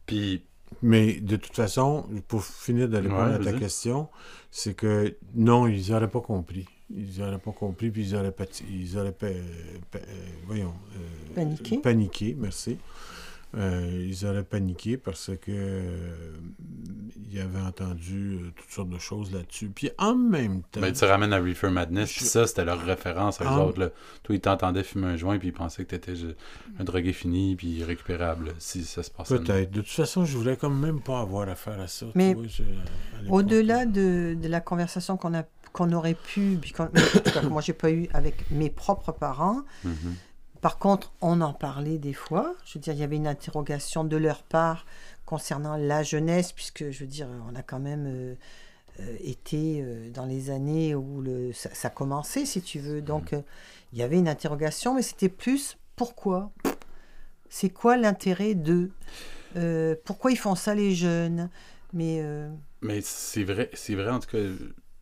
[0.05, 0.43] Puis,
[0.81, 4.09] Mais de toute façon, pour finir de répondre Ouais, à ta question,
[4.51, 6.65] c'est que non, ils n'auraient pas compris.
[6.89, 9.27] Ils n'auraient pas compris, puis ils auraient, pati- ils auraient pa-
[9.91, 11.77] pa- euh, voyons, euh, Paniqué.
[11.79, 12.77] paniqué, merci.
[13.55, 16.31] Euh, ils auraient paniqué parce que euh,
[17.31, 19.69] ils avaient entendu euh, toutes sortes de choses là-dessus.
[19.73, 22.79] Puis en même temps, ben, tu ramènes à Reefer Madness, puis Je- ça, c'était leur
[22.83, 23.79] référence à eux autres.
[23.79, 23.89] Là.
[24.23, 26.27] Toi, ils t'entendaient fumer un joint, puis ils pensaient que t'étais je-
[26.79, 29.39] un drogué fini, puis irrécupérable, si ça se passait.
[29.39, 29.71] peut-être.
[29.71, 32.05] De toute façon, je voulais quand même pas avoir affaire à ça.
[32.07, 32.35] tu Mais.
[33.29, 35.43] Au-delà de, de la conversation qu'on a
[35.73, 38.69] qu'on aurait pu, puis qu'on- en tout cas, que moi j'ai pas eu avec mes
[38.69, 39.61] propres parents.
[39.83, 40.15] Mhm.
[40.61, 42.55] Par contre, on en parlait des fois.
[42.65, 44.85] Je veux dire, il y avait une interrogation de leur part
[45.25, 48.35] concernant la jeunesse, puisque je veux dire, on a quand même euh,
[48.99, 53.01] euh, été euh, dans les années où le, ça, ça commençait, si tu veux.
[53.01, 53.41] Donc, euh,
[53.93, 56.51] il y avait une interrogation, mais c'était plus pourquoi?
[57.49, 58.91] C'est quoi l'intérêt d'eux
[60.03, 61.49] Pourquoi ils font ça les jeunes?
[61.93, 62.21] Mais
[62.81, 64.43] Mais c'est vrai, c'est vrai, en tout cas,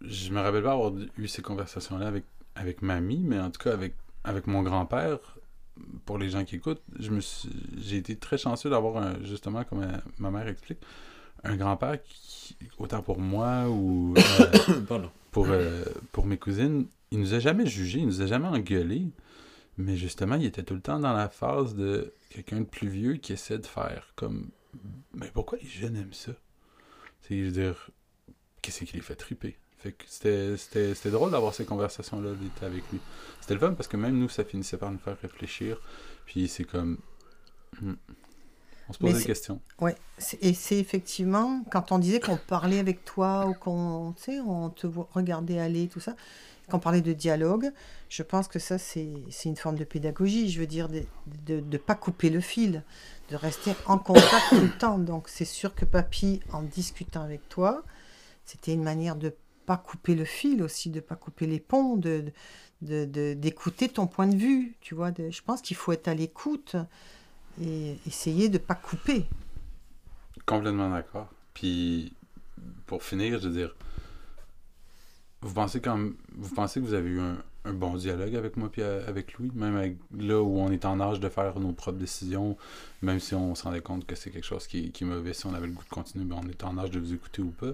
[0.02, 2.26] je me rappelle pas avoir eu ces conversations-là avec,
[2.56, 5.38] avec mamie, mais en tout cas avec, avec mon grand-père,
[6.06, 9.64] pour les gens qui écoutent, je me suis- j'ai été très chanceux d'avoir, un- justement,
[9.64, 10.80] comme euh, ma mère explique,
[11.44, 14.52] un grand-père qui, autant pour moi ou euh,
[15.32, 19.10] pour, euh, pour mes cousines, il nous a jamais jugés, il nous a jamais engueulés,
[19.78, 23.14] mais justement, il était tout le temps dans la phase de quelqu'un de plus vieux
[23.16, 24.50] qui essaie de faire comme
[25.14, 26.34] Mais pourquoi les jeunes aiment ça?
[27.22, 27.90] C'est je veux dire,
[28.62, 29.58] qu'est-ce qui les fait triper?
[29.86, 33.00] Fait que c'était, c'était, c'était drôle d'avoir ces conversations-là d'été avec lui.
[33.40, 35.80] C'était le fun parce que même nous, ça finissait par nous faire réfléchir.
[36.26, 36.98] Puis c'est comme.
[37.80, 37.94] hmm.
[38.90, 39.62] On se posait des questions.
[40.18, 44.16] C'est- et c'est effectivement quand on disait qu'on parlait avec toi ou qu'on,
[44.48, 46.16] on te regardait aller, tout ça,
[46.68, 47.72] qu'on parlait de dialogue,
[48.10, 50.50] je pense que ça, c'est c'est une forme de pédagogie.
[50.50, 52.84] Je veux dire, de ne pas couper le fil,
[53.30, 54.98] de rester en contact tout le temps.
[54.98, 57.84] Donc, c'est sûr que papy, en discutant avec toi,
[58.46, 59.36] c'était une manière de
[59.66, 62.32] pas couper le fil aussi, de pas couper les ponts, de
[62.82, 65.12] d'écouter ton point de vue, tu vois.
[65.18, 66.76] je pense qu'il faut être à l'écoute
[67.62, 69.26] et essayer de pas couper.
[70.46, 71.30] Complètement d'accord.
[71.54, 72.14] Puis,
[72.86, 73.76] pour finir, je veux dire,
[75.42, 75.98] vous pensez quand
[76.34, 77.38] vous pensez que vous avez eu un,
[77.74, 81.20] bon dialogue avec moi puis euh, avec Louis, même là où on est en âge
[81.20, 82.58] de faire nos propres décisions,
[83.02, 85.48] même si on se rendait compte que c'est quelque chose qui, qui est mauvais, si
[85.48, 87.50] on avait le goût de continuer, ben on est en âge de vous écouter ou
[87.50, 87.74] pas.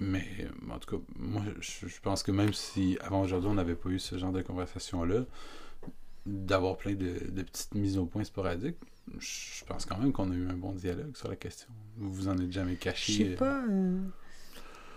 [0.00, 3.54] Mais euh, en tout cas, moi, je, je pense que même si avant aujourd'hui on
[3.54, 5.24] n'avait pas eu ce genre de conversation-là,
[6.26, 8.76] d'avoir plein de, de petites mises au point sporadiques,
[9.18, 11.68] je pense quand même qu'on a eu un bon dialogue sur la question.
[11.96, 13.12] Vous vous en êtes jamais Je caché.
[13.12, 13.62] sais euh, pas.
[13.70, 13.98] euh,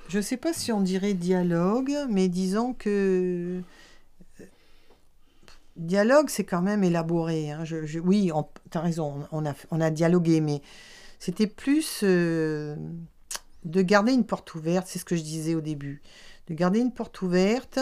[0.09, 3.61] Je sais pas si on dirait dialogue, mais disons que
[5.77, 7.51] dialogue, c'est quand même élaboré.
[7.51, 7.63] hein.
[7.63, 8.31] Je, je- oui,
[8.71, 10.61] tu as raison, on a, on a dialogué, mais
[11.19, 12.75] c'était plus euh,
[13.65, 16.01] de garder une porte ouverte, c'est ce que je disais au début.
[16.47, 17.79] De garder une porte ouverte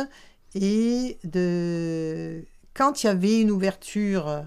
[0.56, 2.44] et de.
[2.74, 4.46] Quand il y avait une ouverture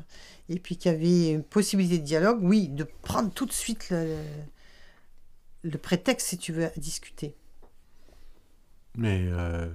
[0.48, 3.92] et puis qu'il y avait une possibilité de dialogue, oui, de prendre tout de suite
[5.62, 7.34] le, prétexte, si tu veux, discuter.
[8.96, 9.68] Mais euh,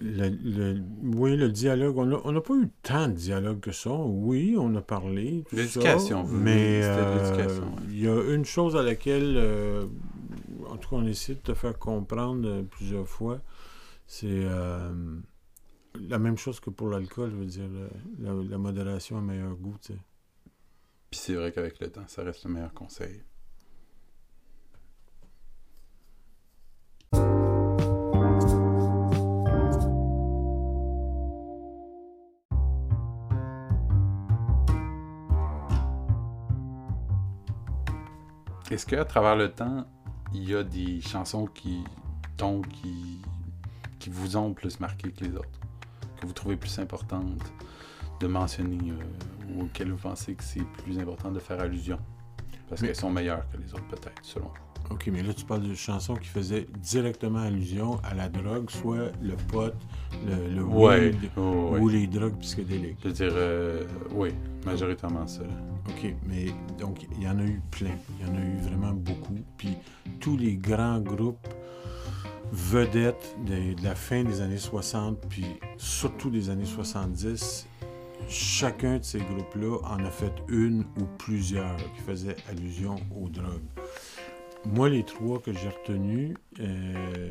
[0.00, 3.72] le, le- oui, le dialogue, on n'a on n'a pas eu tant de dialogue que
[3.72, 3.90] ça.
[3.92, 5.44] Oui, on a parlé.
[5.52, 7.66] L'éducation, vous- Mais euh, ouais.
[7.88, 9.86] il y a une chose à laquelle, euh,
[10.68, 13.40] en tout cas, on essaie de te faire comprendre euh, plusieurs fois.
[14.06, 14.90] C'est euh,
[16.08, 17.68] la même chose que pour l'alcool, je veux dire,
[18.20, 19.76] la, la modération a meilleur goût.
[19.82, 19.98] tu sais.
[21.10, 23.22] Puis c'est vrai qu'avec le temps, ça reste le meilleur conseil.
[38.70, 39.86] Est-ce qu'à travers le temps,
[40.34, 41.84] il y a des chansons qui,
[42.36, 43.22] dont qui,
[43.98, 45.58] qui vous ont plus marqué que les autres,
[46.20, 47.50] que vous trouvez plus importantes
[48.20, 51.98] de mentionner euh, ou auxquelles vous pensez que c'est plus important de faire allusion?
[52.68, 54.67] Parce qu'elles sont meilleures que les autres, peut-être, selon vous.
[54.90, 59.12] Ok, mais là, tu parles de chansons qui faisaient directement allusion à la drogue, soit
[59.20, 59.72] le pot,
[60.26, 61.80] le, le Ouais, weed oh, ouais.
[61.80, 62.96] ou les drogues psychédéliques.
[63.02, 64.30] Je veux dire, euh, oui,
[64.64, 65.42] majoritairement ça.
[65.88, 66.46] OK, mais
[66.78, 67.96] donc il y en a eu plein.
[68.20, 69.36] Il y en a eu vraiment beaucoup.
[69.58, 69.76] Puis
[70.20, 71.46] tous les grands groupes
[72.52, 75.44] vedettes de, de la fin des années 60, puis
[75.76, 77.66] surtout des années 70,
[78.28, 83.60] chacun de ces groupes-là en a fait une ou plusieurs qui faisaient allusion aux drogues.
[84.66, 87.30] Moi, les trois que j'ai retenus, euh,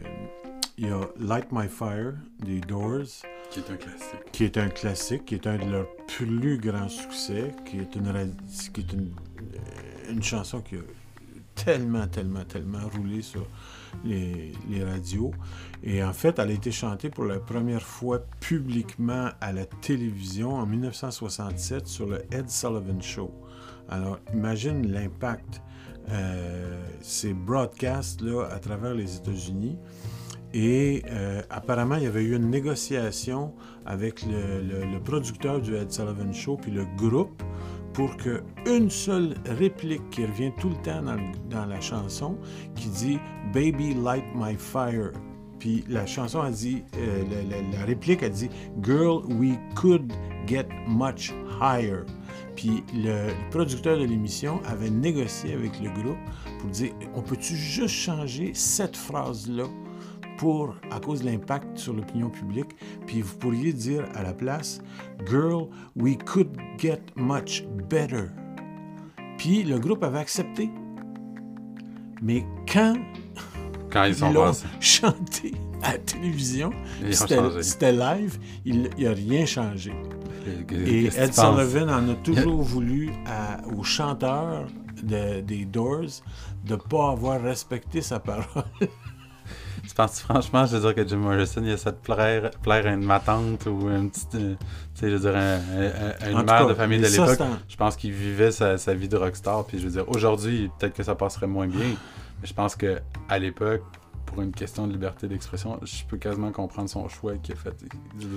[0.77, 3.05] il y a Light My Fire des Doors,
[3.51, 4.31] Qui est un classique.
[4.31, 8.07] qui est un classique, qui est un de leurs plus grands succès, qui est une,
[8.09, 8.23] ra-
[8.73, 9.11] qui est une,
[9.55, 10.79] euh, une chanson qui a
[11.55, 13.45] tellement, tellement, tellement roulé sur
[14.05, 15.31] les, les radios.
[15.83, 20.53] Et en fait, elle a été chantée pour la première fois publiquement à la télévision
[20.55, 23.31] en 1967 sur le Ed Sullivan Show.
[23.89, 25.61] Alors, imagine l'impact.
[26.09, 29.77] Euh, c'est broadcast là, à travers les États-Unis.
[30.53, 33.53] Et euh, apparemment, il y avait eu une négociation
[33.85, 37.43] avec le, producteur du Ed Sullivan Show puis le groupe
[37.93, 41.01] pour que une seule réplique qui revient tout le temps
[41.49, 42.37] dans, la chanson,
[42.75, 43.19] qui dit
[43.53, 45.11] Baby light my fire.
[45.59, 47.23] Puis la chanson a dit, euh,
[47.71, 48.49] la réplique a dit
[48.83, 50.13] Girl, we could
[50.45, 52.05] get much higher.
[52.57, 56.17] Puis le, le producteur de l'émission avait négocié avec le groupe
[56.59, 59.65] pour dire on peut-tu juste changer cette phrase-là
[60.37, 64.79] pour, à cause de l'impact sur l'opinion publique, puis vous pourriez dire à la place
[65.29, 68.25] Girl, we could get much better.
[69.37, 70.69] Puis le groupe avait accepté.
[72.21, 72.95] Mais quand
[73.91, 75.53] Quand ils ils l'ont chanté
[75.83, 76.71] à la télévision,
[77.61, 79.93] c'était live, il n'y a rien changé.
[80.87, 81.33] Et Ed?
[81.33, 84.65] Sullivan en a toujours voulu à- aux chanteurs
[85.03, 86.21] de- des Doors
[86.65, 88.43] de ne pas avoir respecté sa parole.
[89.87, 92.89] Tu penses franchement, je veux dire que Jim Morrison, il essaie de plaire, plaire à
[92.89, 94.35] une ma tante ou une petite.
[94.35, 94.55] euh,
[94.93, 95.59] tu sais, je veux dire, un-
[96.25, 97.39] un- une mère cas, de famille de l'époque.
[97.69, 99.63] Je pense qu'il vivait sa, sa vie de rockstar.
[99.65, 101.85] Puis je veux dire, aujourd'hui, peut-être que ça passerait moins bien.
[102.41, 103.81] Mais je pense que à l'époque,
[104.37, 107.73] pour une question de liberté d'expression, je peux quasiment comprendre son choix qu'il a fait.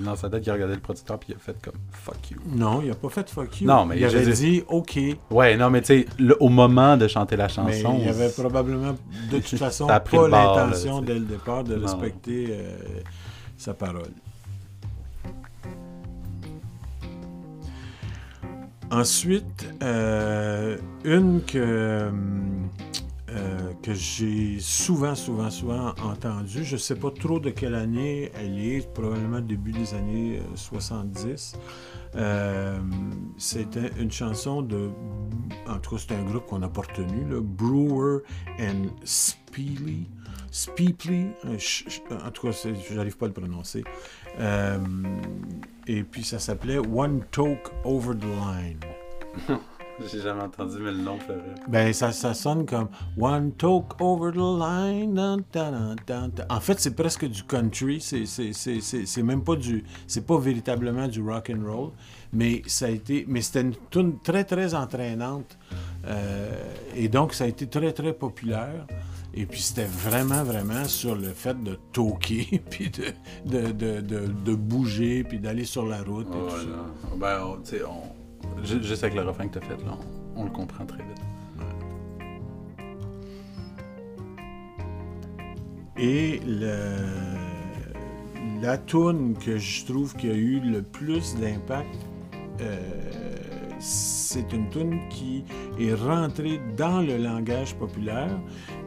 [0.03, 2.39] Dans sa tête, il a regardé le producteur puis il a fait comme fuck you.
[2.47, 3.67] Non, il n'a pas fait fuck you.
[3.67, 4.99] Non, mais il avait dit OK,
[5.31, 6.07] Ouais, non, mais tu sais,
[6.41, 7.99] au moment de chanter la chanson.
[7.99, 8.95] mais il avait probablement
[9.31, 11.83] de toute façon a pas l'intention dès le départ de Non.
[11.83, 12.79] respecter euh,
[13.59, 14.09] sa parole.
[18.91, 22.71] Ensuite, euh, une que, hum,
[23.31, 28.31] euh, que j'ai souvent, souvent, souvent entendue, je ne sais pas trop de quelle année
[28.35, 31.57] elle est, probablement début des années euh, 70.
[32.17, 32.79] Euh,
[33.39, 34.91] C'était une chanson de.
[35.69, 38.21] En tout cas, c'est un groupe qu'on n'a pas retenu, le Brewer
[38.59, 40.09] and Speely.
[40.53, 41.59] Speeply, euh,
[42.25, 43.85] en tout cas, j'arrive pas à le prononcer.
[44.41, 44.79] Euh,
[45.87, 48.81] et puis ça s'appelait One Talk Over the Line.
[50.11, 51.55] J'ai jamais entendu, mais le nom pleurait.
[51.69, 52.89] Ben, ça, ça sonne comme
[53.19, 55.15] One Talk Over the Line.
[55.15, 56.45] dun, dun, dun, dun, dun.
[56.49, 58.01] En fait, c'est presque du country.
[58.01, 59.85] C'est- même pas du.
[60.07, 61.91] C'est pas véritablement du rock and roll.
[62.33, 63.25] Mais ça a été.
[63.29, 65.59] Mais c'était une tune très, très entraînante.
[66.07, 66.51] Euh,
[66.95, 68.87] et donc, ça a été très, très populaire.
[69.33, 74.55] Et puis c'était vraiment, vraiment sur le fait de toquer, puis de, de, de, de,
[74.57, 76.27] bouger, puis d'aller sur la route.
[76.27, 77.17] et Oh, tout ça.
[77.17, 78.20] Ben, on-
[78.63, 79.97] juste avec le refrain que t'as fait, là,
[80.37, 81.07] on, le comprend très vite.
[85.99, 86.97] Et le,
[88.63, 91.95] la tune que je trouve qui a eu le plus d'impact,
[92.61, 92.79] euh,
[93.79, 95.45] c'est une tune qui
[95.79, 98.31] est rentrée dans le langage populaire.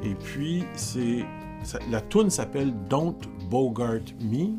[0.04, 1.24] Et puis, c'est
[1.90, 3.16] la tune s'appelle Don't
[3.50, 4.58] Bogart Me.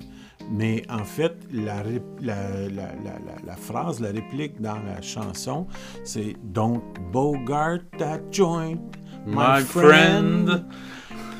[0.50, 1.82] Mais en fait, la,
[3.56, 5.66] phrase, la réplique dans la chanson,
[6.04, 6.82] c'est Don't
[7.12, 8.78] Bogart that joint,
[9.26, 10.64] my, friend.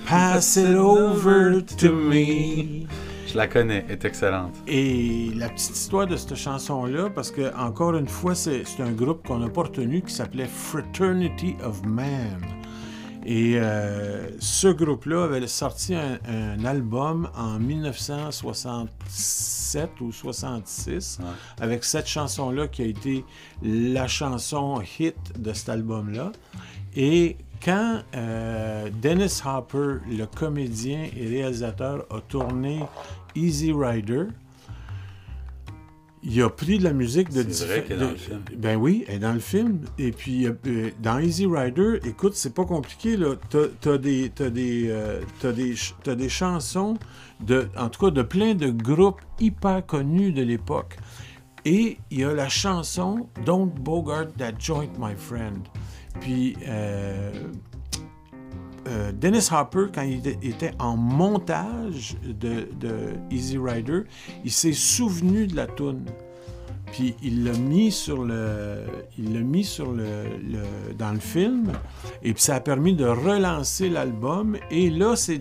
[0.07, 2.87] Pass it over to me.
[3.27, 4.55] Je la connais, elle est excellente.
[4.67, 9.27] Et la petite histoire de cette chanson-là, parce que encore une fois, c'est un groupe
[9.27, 12.41] qu'on n'a pas retenu qui s'appelait Fraternity of Man.
[13.27, 21.27] Et euh, ce groupe-là avait sorti un, un album en 1967 ou 66 Ouais.
[21.61, 23.25] avec cette chanson-là qui a été
[23.62, 26.33] la chanson hit de cet album-là.
[26.97, 32.81] Et quand euh, Dennis Hopper, le comédien et réalisateur, a tourné
[33.35, 34.27] Easy Rider,
[36.27, 38.41] il a pris de la musique de C'est vrai qu'elle est dans le film.
[38.57, 39.81] Ben oui, elle est dans le film.
[39.99, 43.35] Et puis, euh, dans Easy Rider, écoute, c'est pas compliqué, là.
[43.51, 45.75] T'as, t'as des, t'as des, euh, t'as des,
[46.16, 46.97] des chansons,
[47.41, 50.97] de, en tout cas, de plein de groupes hyper connus de l'époque.
[51.66, 55.61] Et il y a la chanson Don't Bogart That Joint, My Friend.
[56.20, 57.33] Puis, euh,
[58.87, 62.68] euh, Dennis Hopper, quand il était- en montage de,
[63.30, 64.03] Easy Rider,
[64.45, 66.05] il s'est souvenu de la tune.
[66.93, 68.85] Puis il l'a mis sur le,
[69.18, 70.26] il l'a mis sur le,
[70.97, 71.72] dans le film,
[72.22, 74.57] et puis ça a permis de relancer l'album.
[74.70, 75.41] Et là, c'est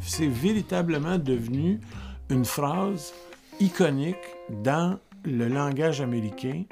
[0.00, 1.80] c'est véritablement devenu
[2.30, 3.12] une phrase
[3.60, 4.16] iconique
[4.62, 6.62] dans le langage américain.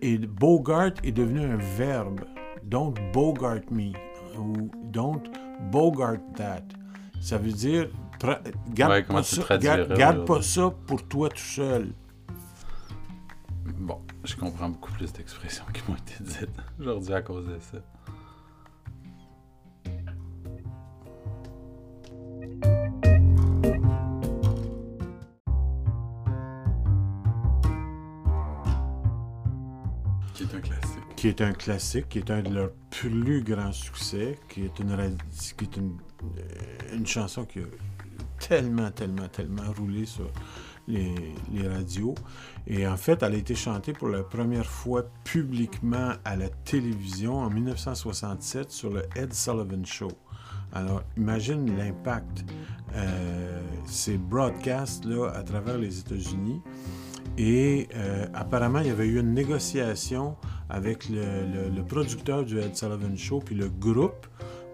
[0.00, 2.20] Et Bogart est devenu un verbe.
[2.64, 3.92] Don't Bogart me
[4.38, 5.22] ou Don't
[5.70, 6.62] Bogart that.
[7.20, 7.88] Ça veut dire
[8.70, 11.92] garde, Ouais, pas, ça, garde, garde pas ça pour toi tout seul.
[13.78, 17.78] Bon, je comprends beaucoup plus d'expressions qui m'ont été dites aujourd'hui à cause de ça.
[31.26, 34.92] Qui est un classique, qui est un de leurs plus grands succès, qui est une,
[34.92, 37.62] euh, chanson qui a
[38.38, 40.30] tellement, tellement, tellement roulé sur
[40.86, 41.12] les,
[41.52, 42.14] les radios.
[42.68, 47.38] Et en fait, elle a été chantée pour la première fois publiquement à la télévision
[47.38, 50.12] en 1967 sur le Ed Sullivan Show.
[50.72, 52.44] Alors, imagine l'impact.
[52.94, 56.62] Euh, ces broadcasts-là à travers les États-Unis.
[57.38, 60.36] Et euh, apparemment, il y avait eu une négociation
[60.68, 64.26] avec le, producteur du Ed Sullivan Show puis le groupe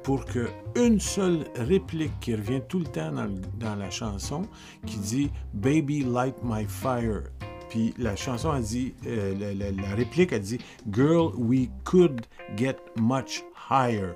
[0.03, 4.43] pour que une seule réplique qui revient tout le temps dans, la chanson,
[4.87, 7.25] qui dit Baby light my fire.
[7.69, 10.59] Puis la chanson a dit, euh, la réplique a dit
[10.91, 12.23] Girl, we could
[12.57, 14.15] get much higher.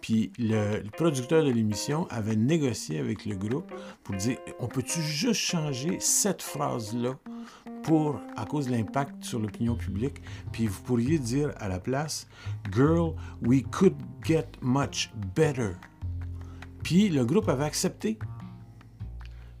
[0.00, 3.72] Puis le, le producteur de l'émission avait négocié avec le groupe
[4.04, 7.16] pour dire on peut-tu juste changer cette phrase-là?
[7.88, 10.20] Pour, à cause de l'impact sur l'opinion publique,
[10.52, 12.26] puis vous pourriez dire à la place
[12.70, 15.70] Girl, we could get much better.
[16.82, 18.18] Puis le groupe avait accepté.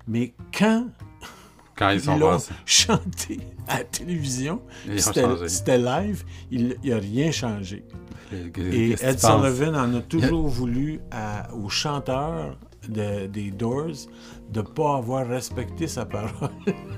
[0.06, 0.88] Mais quand
[1.74, 4.60] Quand ils ils l'ont chanté à la télévision,
[5.46, 7.84] c'était live, il n'y a rien changé.
[8.58, 9.18] Et Ed?
[9.18, 12.58] Sullivan en a toujours voulu à- au chanteur
[12.88, 14.06] de- des Doors
[14.52, 16.50] de ne pas avoir respecté sa parole.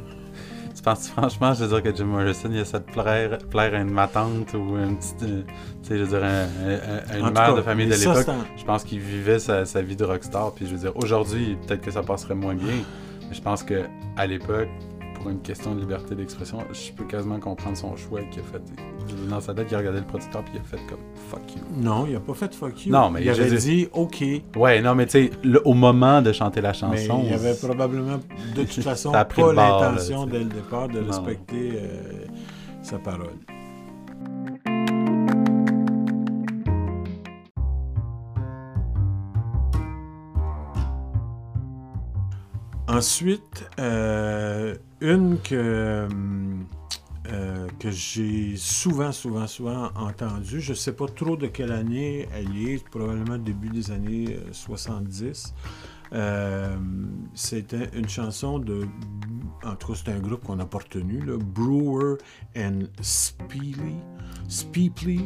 [0.81, 3.79] Tu penses franchement, je veux dire que Jim Morrison, il essaie de plaire, plaire à
[3.83, 5.23] une matante ou une petite.
[5.25, 5.43] euh,
[5.83, 8.27] Tu sais, je veux dire, un- un- un- une mère cas, de famille de l'époque.
[8.57, 10.53] Je pense qu'il vivait sa, sa vie de rockstar.
[10.53, 12.73] Puis je veux dire, aujourd'hui, peut-être que ça passerait moins bien.
[13.29, 13.85] Mais je pense que
[14.17, 14.69] à l'époque,
[15.17, 18.63] pour une question de liberté d'expression, je peux quasiment comprendre son choix qu'il a fait.
[19.11, 20.85] Je veux dire, Dans sa tête, il a regardé le producteur puis il a fait
[20.89, 20.99] comme
[21.31, 21.63] fuck you.
[21.83, 22.93] Non, il n'a pas fait fuck you.
[22.93, 24.25] Non, mais il avait dit OK,
[24.57, 25.31] Ouais, non, mais tu sais,
[25.65, 27.23] au moment de chanter la mais chanson.
[27.27, 28.19] il avait probablement
[28.55, 31.07] de toute façon a pas l'intention dès le départ de Non.
[31.07, 32.25] respecter euh,
[32.83, 33.29] sa parole.
[42.89, 46.67] Ensuite, euh, une que hum,
[47.33, 50.61] euh, que j'ai souvent, souvent, souvent entendu.
[50.61, 55.55] Je ne sais pas trop de quelle année elle est, probablement début des années 70.
[56.13, 56.77] Euh,
[57.35, 58.87] c'était une chanson de.
[59.65, 62.17] En tout cas, c'est un groupe qu'on n'a pas retenu, Brewer
[62.57, 63.95] and Speely.
[64.49, 65.21] Speeply.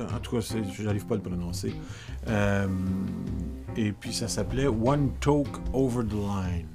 [0.00, 1.74] En tout cas, j'arrive pas à le prononcer.
[2.26, 2.66] Euh,
[3.76, 6.71] et puis ça s'appelait One Talk Over the Line.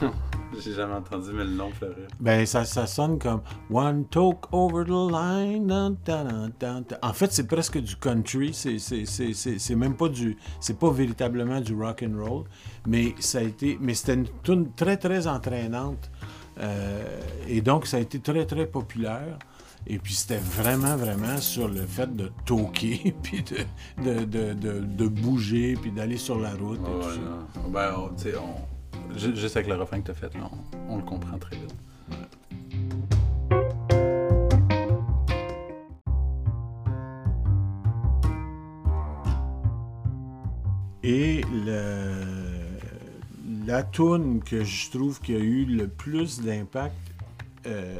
[0.64, 2.08] J'ai jamais entendu, mais le nom fait rire.
[2.20, 5.70] Ben, ça, ça sonne comme One talk over the line.
[7.02, 8.52] En fait, c'est presque du country.
[8.54, 10.36] C'est même pas du.
[10.60, 12.44] C'est pas véritablement du rock and roll.
[12.86, 13.76] Mais ça a été.
[13.80, 16.10] Mais c'était une tune très, très entraînante.
[16.58, 19.38] Euh, et donc, ça a été très, très populaire.
[19.86, 23.44] Et puis, c'était vraiment, vraiment sur le fait de toquer, puis
[24.02, 26.80] de, de, de, de, bouger, puis d'aller sur la route.
[26.80, 27.60] et tout ça.
[27.68, 28.75] Ben, tu sais, on
[29.14, 30.50] Juste avec le refrain que tu as fait, là,
[30.88, 31.74] on, le comprend très vite.
[41.02, 41.42] Et
[43.66, 46.94] la tune que je trouve qui a eu le plus d'impact,
[47.66, 47.96] euh,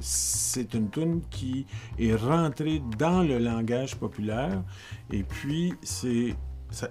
[0.00, 1.66] c'est une tune qui
[1.98, 4.62] est rentrée dans le langage populaire.
[5.10, 6.34] Et puis, c'est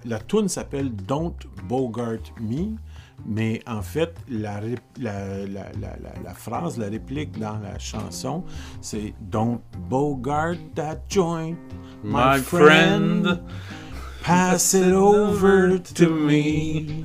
[0.04, 1.34] la tune s'appelle Don't
[1.68, 2.76] Bogart Me.
[3.24, 4.60] Mais en fait, la,
[5.00, 8.44] la, phrase, la réplique dans la chanson,
[8.80, 11.56] c'est Don't bogart that joint,
[12.02, 13.40] my, friend.
[14.22, 17.04] Pass it over to me.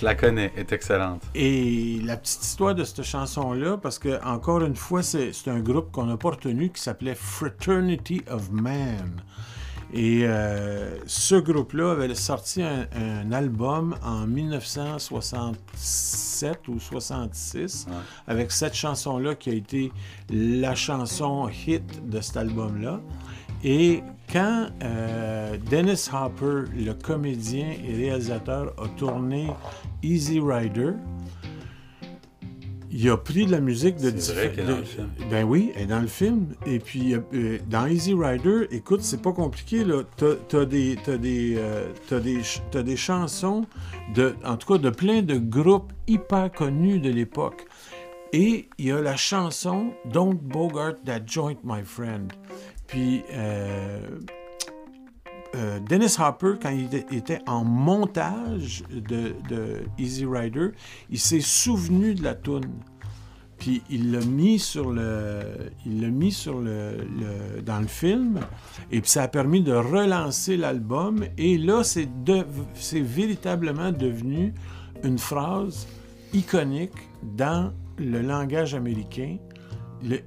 [0.00, 1.20] Je la connais, elle est excellente.
[1.34, 5.92] Et la petite histoire de cette chanson-là, parce que, encore une fois, c'est un groupe
[5.92, 9.20] qu'on n'a pas retenu qui s'appelait Fraternity of Man.
[9.92, 17.86] Et euh, ce groupe-là avait sorti un, album en 1967 ou 66
[18.26, 19.92] avec cette chanson-là qui a été
[20.30, 23.02] la chanson hit de cet album-là.
[23.62, 29.48] Et quand euh, Dennis Hopper, le comédien et réalisateur, a tourné
[30.02, 30.92] Easy Rider,
[32.92, 34.12] il a pris de la musique de...
[34.18, 35.08] C'est vrai qu'elle est dans le film.
[35.30, 36.48] Ben oui, elle est dans le film.
[36.66, 40.02] Et puis, euh, dans Easy Rider, écoute, c'est pas compliqué, là.
[40.16, 43.64] T'as, des, des, euh, des, des chansons,
[44.14, 47.66] de, en tout cas, de plein de groupes hyper connus de l'époque.
[48.32, 52.32] Et il y a la chanson Don't Bogart That Joint, My Friend.
[52.88, 54.00] Puis, euh,
[55.60, 59.34] euh, Dennis Hopper, quand il était en montage de,
[59.98, 60.68] Easy Rider,
[61.10, 62.70] il s'est souvenu de la toune.
[63.58, 65.42] Puis il l'a mis sur le,
[65.84, 66.96] il l'a mis sur le,
[67.64, 68.40] dans le film,
[68.90, 71.24] et puis ça a permis de relancer l'album.
[71.36, 72.08] Et là, c'est,
[72.72, 74.54] c'est véritablement devenu
[75.04, 75.86] une phrase
[76.32, 79.36] iconique dans le langage américain.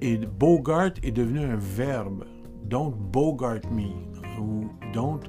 [0.00, 2.24] et Bogart est devenu un verbe.
[2.66, 5.20] Don't Bogart me ou Don't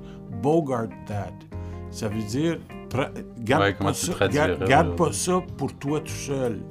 [0.42, 1.34] Bogart that.
[1.92, 2.60] Ça veut dire,
[3.40, 6.62] garde, pas, ça, garde, pas ça pour toi tout seul.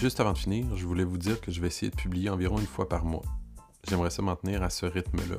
[0.00, 2.58] Juste avant de finir, je voulais vous dire que je vais essayer de publier environ
[2.58, 3.20] une fois par mois.
[3.86, 5.36] J'aimerais ça maintenir à ce rythme-là.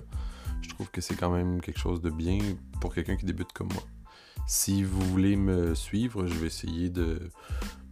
[0.61, 2.37] Je trouve que c'est quand même quelque chose de bien
[2.79, 3.81] pour quelqu'un qui débute comme moi.
[4.47, 7.29] Si vous voulez me suivre, je vais essayer de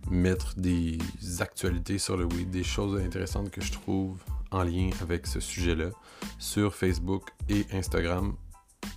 [0.10, 0.98] mettre des
[1.40, 4.18] actualités sur le web, des choses intéressantes que je trouve
[4.52, 5.90] en lien avec ce sujet-là
[6.38, 8.36] sur Facebook et Instagram.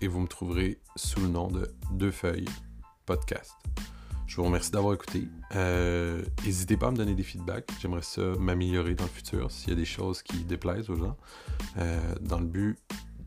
[0.00, 2.48] Et vous me trouverez sous le nom de Deux Feuilles
[3.06, 3.52] Podcast.
[4.26, 5.28] Je vous remercie d'avoir écouté.
[5.54, 7.70] Euh, n'hésitez pas à me donner des feedbacks.
[7.80, 11.16] J'aimerais ça m'améliorer dans le futur s'il y a des choses qui déplaisent aux gens.
[11.76, 12.78] Euh, dans le but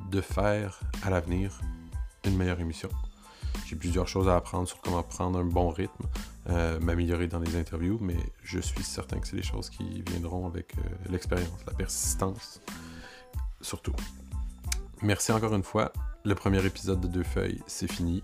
[0.10, 1.60] de faire à l'avenir
[2.26, 2.90] une meilleure émission.
[3.66, 6.06] J'ai plusieurs choses à apprendre sur comment prendre un bon rythme,
[6.50, 10.48] euh, m'améliorer dans les interviews, mais je suis certain que c'est des choses qui viendront
[10.48, 12.62] avec euh, l'expérience, la persistance,
[13.62, 13.96] surtout.
[15.02, 15.92] Merci encore une fois.
[16.24, 18.24] Le premier épisode de Deux Feuilles, c'est fini.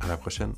[0.00, 0.52] À la prochaine.